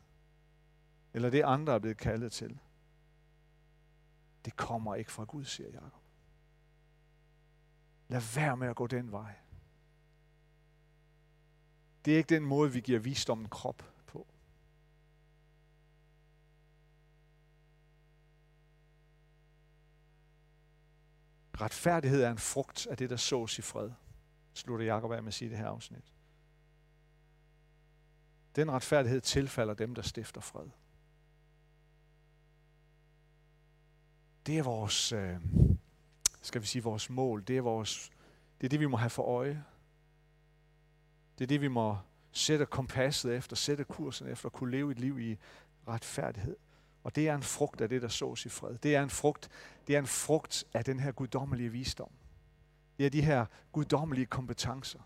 Eller 1.14 1.30
det 1.30 1.42
andre 1.42 1.74
er 1.74 1.80
blevet 1.80 1.98
kaldet 1.98 2.32
til. 2.32 2.60
Det 4.46 4.56
kommer 4.56 4.96
ikke 4.96 5.12
fra 5.12 5.24
Gud, 5.24 5.44
siger 5.46 5.70
Jakob. 5.70 6.02
Lad 8.08 8.36
være 8.36 8.58
med 8.58 8.68
at 8.68 8.76
gå 8.76 8.88
den 8.88 9.12
vej. 9.12 9.36
Det 12.06 12.14
er 12.14 12.18
ikke 12.18 12.36
den 12.36 12.46
måde, 12.46 12.72
vi 12.72 12.80
giver 12.80 13.00
visdommen 13.00 13.50
krop 13.50 13.84
på. 14.08 14.28
Retfærdighed 21.62 22.24
er 22.24 22.32
en 22.32 22.38
frugt 22.38 22.88
af 22.88 22.98
det, 22.98 23.10
der 23.10 23.16
sås 23.16 23.60
i 23.60 23.62
fred, 23.62 23.92
slutter 24.54 24.86
Jacob 24.86 25.12
af 25.12 25.24
med 25.24 25.28
at 25.28 25.34
sige 25.34 25.50
det 25.50 25.58
her 25.58 25.68
afsnit. 25.68 26.14
Den 28.56 28.72
retfærdighed 28.72 29.22
tilfalder 29.22 29.74
dem, 29.74 29.96
der 29.96 30.02
stifter 30.02 30.42
fred. 30.42 30.70
Det 34.46 34.58
er 34.58 34.64
vores, 34.64 35.12
øh, 35.12 35.38
skal 36.42 36.62
vi 36.62 36.68
sige, 36.68 36.84
vores 36.84 37.10
mål. 37.10 37.44
Det 37.48 37.58
er, 37.58 37.62
vores, 37.62 38.12
det 38.62 38.68
er 38.68 38.70
det, 38.70 38.80
vi 38.80 38.86
må 38.86 38.98
have 38.98 39.10
for 39.10 39.24
øje. 39.24 39.64
Det 41.41 41.45
er 41.45 41.47
det, 41.47 41.62
vi 41.62 41.67
må 41.67 41.97
sætte 42.32 42.65
kompasset 42.65 43.36
efter, 43.36 43.56
sætte 43.56 43.84
kursen 43.84 44.27
efter, 44.27 44.45
at 44.45 44.54
kunne 44.54 44.71
leve 44.71 44.91
et 44.91 44.99
liv 44.99 45.19
i 45.19 45.38
retfærdighed. 45.88 46.56
Og 47.04 47.15
det 47.15 47.27
er 47.27 47.36
en 47.36 47.43
frugt 47.43 47.82
af 47.82 47.89
det, 47.89 48.01
der 48.01 48.08
sås 48.08 48.45
i 48.45 48.49
fred. 48.49 48.77
Det 48.77 48.95
er 48.95 49.04
en 49.04 49.10
frugt, 49.10 49.49
det 49.88 49.95
er 49.95 49.99
en 49.99 50.08
frugt 50.08 50.63
af 50.73 50.86
den 50.86 50.99
her 50.99 51.12
guddommelige 51.12 51.69
visdom. 51.69 52.12
Det 52.97 53.06
er 53.06 53.10
de 53.10 53.21
her 53.21 53.45
guddommelige 53.71 54.25
kompetencer. 54.25 54.99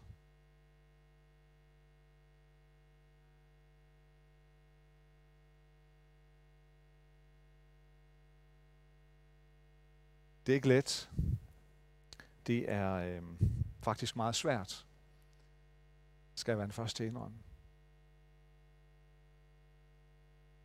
Det 10.45 10.51
er 10.51 10.55
ikke 10.55 10.67
let. 10.67 11.09
Det 12.47 12.71
er 12.71 12.93
øh, 12.93 13.21
faktisk 13.81 14.15
meget 14.15 14.35
svært 14.35 14.85
skal 16.35 16.51
jeg 16.51 16.57
være 16.57 16.67
den 16.67 16.73
første 16.73 16.97
til 16.97 17.03
at 17.03 17.07
indrømme. 17.07 17.37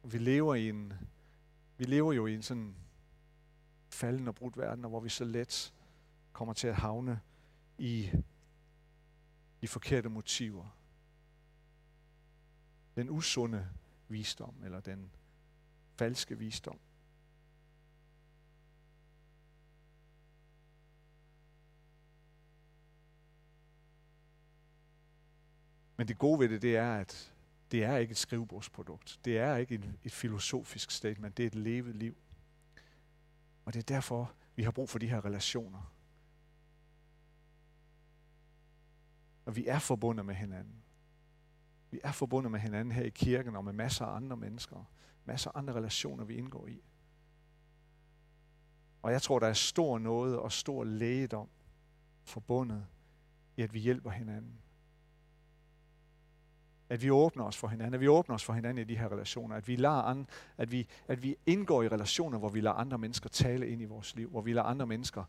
Vi 0.04 0.18
lever 0.18 0.54
i 0.54 0.68
en, 0.68 0.92
vi 1.76 1.85
lever 1.85 2.12
jo 2.12 2.26
i 2.26 2.35
en 2.35 2.42
sådan 2.42 2.74
falden 3.88 4.28
og 4.28 4.35
brudt 4.35 4.56
verden, 4.56 4.85
hvor 4.85 5.00
vi 5.00 5.09
så 5.09 5.24
let 5.24 5.74
kommer 6.33 6.54
til 6.54 6.68
at 6.68 6.76
havne 6.76 7.20
i 7.78 8.11
de 9.61 9.68
forkerte 9.68 10.09
motiver. 10.09 10.76
Den 12.96 13.11
usunde 13.11 13.68
visdom, 14.09 14.54
eller 14.64 14.80
den 14.80 15.11
falske 15.96 16.38
visdom. 16.38 16.78
Men 26.00 26.08
det 26.08 26.18
gode 26.18 26.40
ved 26.40 26.48
det, 26.48 26.62
det 26.62 26.76
er, 26.76 26.94
at 26.94 27.32
det 27.70 27.84
er 27.84 27.96
ikke 27.96 28.10
et 28.10 28.16
skrivebordsprodukt. 28.16 29.20
Det 29.24 29.38
er 29.38 29.56
ikke 29.56 29.74
et, 29.74 29.94
et 30.04 30.12
filosofisk 30.12 30.90
statement. 30.90 31.36
Det 31.36 31.42
er 31.42 31.46
et 31.46 31.54
levet 31.54 31.96
liv. 31.96 32.16
Og 33.64 33.74
det 33.74 33.78
er 33.78 33.94
derfor, 33.94 34.32
vi 34.56 34.62
har 34.62 34.70
brug 34.70 34.88
for 34.88 34.98
de 34.98 35.08
her 35.08 35.24
relationer. 35.24 35.94
Og 39.44 39.56
vi 39.56 39.66
er 39.66 39.78
forbundet 39.78 40.26
med 40.26 40.34
hinanden. 40.34 40.82
Vi 41.90 42.00
er 42.04 42.12
forbundet 42.12 42.52
med 42.52 42.60
hinanden 42.60 42.92
her 42.92 43.02
i 43.02 43.10
kirken 43.10 43.56
og 43.56 43.64
med 43.64 43.72
masser 43.72 44.04
af 44.04 44.16
andre 44.16 44.36
mennesker. 44.36 44.84
Masser 45.24 45.50
af 45.50 45.58
andre 45.58 45.74
relationer, 45.74 46.24
vi 46.24 46.36
indgår 46.36 46.66
i. 46.66 46.82
Og 49.02 49.12
jeg 49.12 49.22
tror, 49.22 49.38
der 49.38 49.46
er 49.46 49.52
stor 49.52 49.98
noget 49.98 50.38
og 50.38 50.52
stor 50.52 50.84
lægedom 50.84 51.48
forbundet 52.22 52.86
i, 53.56 53.62
at 53.62 53.74
vi 53.74 53.78
hjælper 53.78 54.10
hinanden. 54.10 54.60
At 56.90 57.03
vi 57.03 57.11
åbner 57.11 57.44
os 57.44 57.57
for 57.57 57.68
hinanden, 57.68 57.94
at 57.94 58.00
vi 58.00 58.09
åbner 58.09 58.35
os 58.35 58.44
for 58.44 58.53
hinanden 58.53 58.83
i 58.83 58.85
de 58.85 58.98
her 58.98 59.12
relationer, 59.12 59.57
at 59.57 59.68
vi, 59.68 59.76
lader 59.76 60.03
an, 60.03 60.26
at 60.59 60.72
vi, 60.72 60.88
at 61.09 61.22
vi 61.22 61.37
indgår 61.46 61.83
i 61.83 61.88
relationer, 61.88 62.38
hvor 62.38 62.48
vi 62.48 62.61
lader 62.61 62.74
andre 62.74 62.98
mennesker 62.98 63.29
tale 63.29 63.68
ind 63.68 63.83
i 63.83 63.85
vores 63.85 64.16
liv, 64.16 64.31
hvor 64.31 64.40
vi 64.40 64.53
lader 64.53 64.66
andre 64.66 64.87
mennesker 64.87 65.24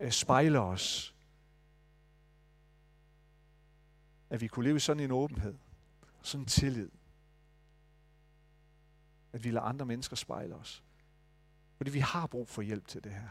øh, 0.00 0.10
spejle 0.10 0.60
os. 0.60 1.14
At 4.30 4.40
vi 4.40 4.46
kunne 4.46 4.64
leve 4.64 4.76
i 4.76 4.80
sådan 4.80 5.02
en 5.02 5.10
åbenhed, 5.10 5.54
sådan 6.22 6.42
en 6.42 6.46
tillid. 6.46 6.90
At 9.32 9.44
vi 9.44 9.50
lader 9.50 9.66
andre 9.66 9.86
mennesker 9.86 10.16
spejle 10.16 10.54
os. 10.54 10.82
Fordi 11.76 11.90
vi 11.90 11.98
har 11.98 12.26
brug 12.26 12.48
for 12.48 12.62
hjælp 12.62 12.88
til 12.88 13.04
det 13.04 13.12
her. 13.12 13.28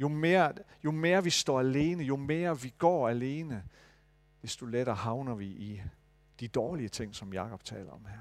Jo 0.00 0.08
mere, 0.08 0.52
jo 0.84 0.90
mere 0.90 1.24
vi 1.24 1.30
står 1.30 1.60
alene, 1.60 2.04
jo 2.04 2.16
mere 2.16 2.60
vi 2.60 2.74
går 2.78 3.08
alene, 3.08 3.64
desto 4.42 4.66
lettere 4.66 4.96
havner 4.96 5.34
vi 5.34 5.46
i 5.46 5.82
de 6.40 6.48
dårlige 6.48 6.88
ting, 6.88 7.14
som 7.14 7.32
Jakob 7.32 7.64
taler 7.64 7.90
om 7.90 8.06
her. 8.06 8.20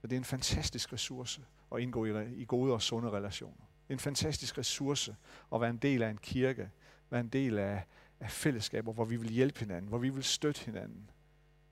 Så 0.00 0.06
det 0.06 0.12
er 0.12 0.20
en 0.20 0.24
fantastisk 0.24 0.92
ressource 0.92 1.44
at 1.74 1.80
indgå 1.80 2.04
i, 2.04 2.34
i 2.34 2.44
gode 2.44 2.72
og 2.72 2.82
sunde 2.82 3.10
relationer. 3.10 3.66
Det 3.88 3.90
er 3.90 3.94
en 3.94 3.98
fantastisk 3.98 4.58
ressource 4.58 5.16
at 5.54 5.60
være 5.60 5.70
en 5.70 5.76
del 5.76 6.02
af 6.02 6.10
en 6.10 6.18
kirke, 6.18 6.70
være 7.10 7.20
en 7.20 7.28
del 7.28 7.58
af, 7.58 7.84
af 8.20 8.30
fællesskaber, 8.30 8.92
hvor 8.92 9.04
vi 9.04 9.16
vil 9.16 9.30
hjælpe 9.30 9.58
hinanden, 9.58 9.88
hvor 9.88 9.98
vi 9.98 10.08
vil 10.08 10.24
støtte 10.24 10.64
hinanden, 10.64 11.10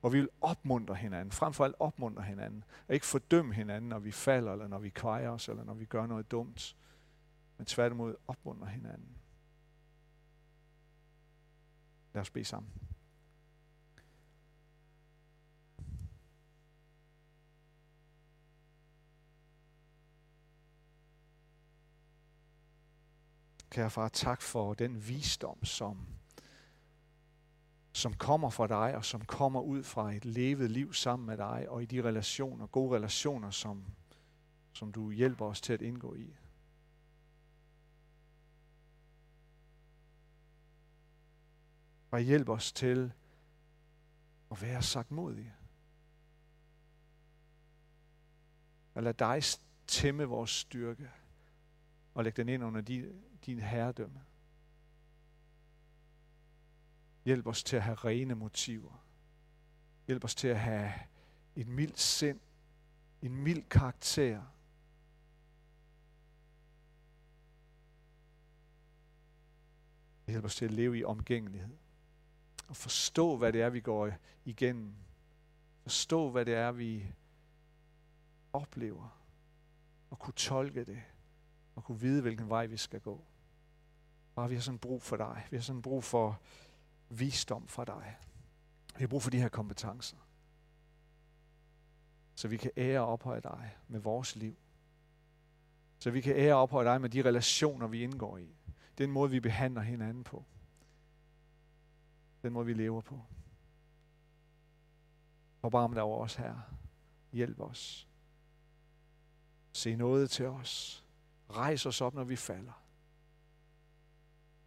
hvor 0.00 0.10
vi 0.10 0.20
vil 0.20 0.28
opmuntre 0.40 0.94
hinanden, 0.94 1.32
frem 1.32 1.52
for 1.52 1.64
alt 1.64 1.74
opmuntre 1.78 2.22
hinanden, 2.22 2.64
og 2.88 2.94
ikke 2.94 3.06
fordømme 3.06 3.54
hinanden, 3.54 3.88
når 3.88 3.98
vi 3.98 4.12
falder, 4.12 4.52
eller 4.52 4.68
når 4.68 4.78
vi 4.78 4.88
kvejer 4.88 5.28
os, 5.28 5.48
eller 5.48 5.64
når 5.64 5.74
vi 5.74 5.84
gør 5.84 6.06
noget 6.06 6.30
dumt, 6.30 6.76
men 7.58 7.66
tværtimod 7.66 8.14
opmuntre 8.26 8.66
hinanden. 8.66 9.16
Lad 12.14 12.20
os 12.20 12.30
bede 12.30 12.44
sammen. 12.44 12.72
Kære 23.74 23.90
far, 23.90 24.08
tak 24.08 24.42
for 24.42 24.74
den 24.74 25.08
visdom, 25.08 25.64
som, 25.64 26.06
som 27.92 28.14
kommer 28.14 28.50
fra 28.50 28.66
dig, 28.66 28.96
og 28.96 29.04
som 29.04 29.24
kommer 29.24 29.60
ud 29.60 29.82
fra 29.82 30.12
et 30.12 30.24
levet 30.24 30.70
liv 30.70 30.92
sammen 30.92 31.26
med 31.26 31.36
dig, 31.36 31.66
og 31.68 31.82
i 31.82 31.86
de 31.86 32.02
relationer, 32.02 32.66
gode 32.66 32.96
relationer, 32.96 33.50
som, 33.50 33.84
som 34.72 34.92
du 34.92 35.10
hjælper 35.10 35.46
os 35.46 35.60
til 35.60 35.72
at 35.72 35.82
indgå 35.82 36.14
i. 36.14 36.34
Og 42.10 42.20
hjælp 42.20 42.48
os 42.48 42.72
til 42.72 43.12
at 44.50 44.62
være 44.62 44.82
sagt 44.82 45.10
modige. 45.10 45.54
Og 48.94 49.02
lad 49.02 49.14
dig 49.14 49.42
tæmme 49.86 50.24
vores 50.24 50.50
styrke 50.50 51.10
og 52.14 52.24
lægge 52.24 52.36
den 52.36 52.48
ind 52.48 52.64
under 52.64 52.80
din, 52.80 53.24
din 53.46 53.58
herredømme. 53.58 54.24
Hjælp 57.24 57.46
os 57.46 57.64
til 57.64 57.76
at 57.76 57.82
have 57.82 57.94
rene 57.94 58.34
motiver. 58.34 59.04
Hjælp 60.06 60.24
os 60.24 60.34
til 60.34 60.48
at 60.48 60.60
have 60.60 60.92
et 61.56 61.68
mildt 61.68 62.00
sind, 62.00 62.40
en 63.22 63.36
mild 63.36 63.62
karakter. 63.62 64.42
Hjælp 70.26 70.44
os 70.44 70.56
til 70.56 70.64
at 70.64 70.70
leve 70.70 70.98
i 70.98 71.04
omgængelighed. 71.04 71.76
Og 72.68 72.76
forstå, 72.76 73.36
hvad 73.36 73.52
det 73.52 73.62
er, 73.62 73.70
vi 73.70 73.80
går 73.80 74.12
igennem. 74.44 74.94
Forstå, 75.82 76.30
hvad 76.30 76.44
det 76.44 76.54
er, 76.54 76.72
vi 76.72 77.12
oplever. 78.52 79.20
Og 80.10 80.18
kunne 80.18 80.34
tolke 80.34 80.84
det. 80.84 81.02
Og 81.74 81.84
kunne 81.84 82.00
vide, 82.00 82.22
hvilken 82.22 82.48
vej 82.48 82.66
vi 82.66 82.76
skal 82.76 83.00
gå. 83.00 83.24
Far, 84.34 84.48
vi 84.48 84.54
har 84.54 84.62
sådan 84.62 84.78
brug 84.78 85.02
for 85.02 85.16
dig. 85.16 85.46
Vi 85.50 85.56
har 85.56 85.62
sådan 85.62 85.82
brug 85.82 86.04
for 86.04 86.40
visdom 87.08 87.68
fra 87.68 87.84
dig. 87.84 88.16
Vi 88.96 89.02
har 89.02 89.08
brug 89.08 89.22
for 89.22 89.30
de 89.30 89.40
her 89.40 89.48
kompetencer. 89.48 90.16
Så 92.34 92.48
vi 92.48 92.56
kan 92.56 92.70
ære 92.76 93.00
og 93.00 93.06
ophøje 93.06 93.40
dig 93.40 93.76
med 93.88 94.00
vores 94.00 94.36
liv. 94.36 94.56
Så 95.98 96.10
vi 96.10 96.20
kan 96.20 96.36
ære 96.36 96.54
og 96.54 96.62
ophøje 96.62 96.86
dig 96.86 97.00
med 97.00 97.10
de 97.10 97.22
relationer, 97.22 97.86
vi 97.86 98.02
indgår 98.02 98.38
i. 98.38 98.56
Den 98.98 99.10
måde, 99.10 99.30
vi 99.30 99.40
behandler 99.40 99.80
hinanden 99.80 100.24
på. 100.24 100.44
Den 102.42 102.52
måde, 102.52 102.66
vi 102.66 102.74
lever 102.74 103.00
på. 103.00 103.20
Forbarm 105.60 105.92
dig 105.92 106.02
over 106.02 106.24
os, 106.24 106.34
her. 106.34 106.60
Hjælp 107.32 107.60
os. 107.60 108.08
Se 109.72 109.96
noget 109.96 110.30
til 110.30 110.46
os. 110.46 111.04
Rejs 111.50 111.86
os 111.86 112.00
op, 112.00 112.14
når 112.14 112.24
vi 112.24 112.36
falder. 112.36 112.83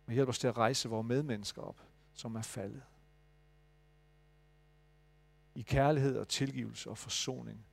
Men 0.07 0.13
hjælp 0.13 0.29
os 0.29 0.39
til 0.39 0.47
at 0.47 0.57
rejse 0.57 0.89
vores 0.89 1.07
medmennesker 1.07 1.61
op, 1.61 1.81
som 2.13 2.35
er 2.35 2.41
faldet. 2.41 2.83
I 5.55 5.61
kærlighed 5.61 6.17
og 6.17 6.27
tilgivelse 6.27 6.89
og 6.89 6.97
forsoning 6.97 7.65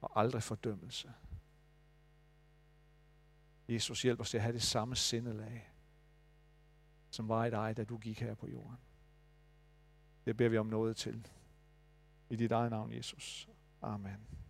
og 0.00 0.20
aldrig 0.20 0.42
fordømmelse. 0.42 1.12
Jesus, 3.68 4.02
hjælp 4.02 4.20
os 4.20 4.30
til 4.30 4.36
at 4.36 4.42
have 4.42 4.52
det 4.52 4.62
samme 4.62 4.96
sindelag, 4.96 5.72
som 7.10 7.28
var 7.28 7.44
i 7.44 7.50
dig, 7.50 7.76
da 7.76 7.84
du 7.84 7.98
gik 7.98 8.20
her 8.20 8.34
på 8.34 8.46
jorden. 8.46 8.78
Det 10.26 10.36
beder 10.36 10.50
vi 10.50 10.58
om 10.58 10.66
noget 10.66 10.96
til. 10.96 11.28
I 12.30 12.36
dit 12.36 12.52
eget 12.52 12.70
navn, 12.70 12.92
Jesus. 12.92 13.48
Amen. 13.82 14.47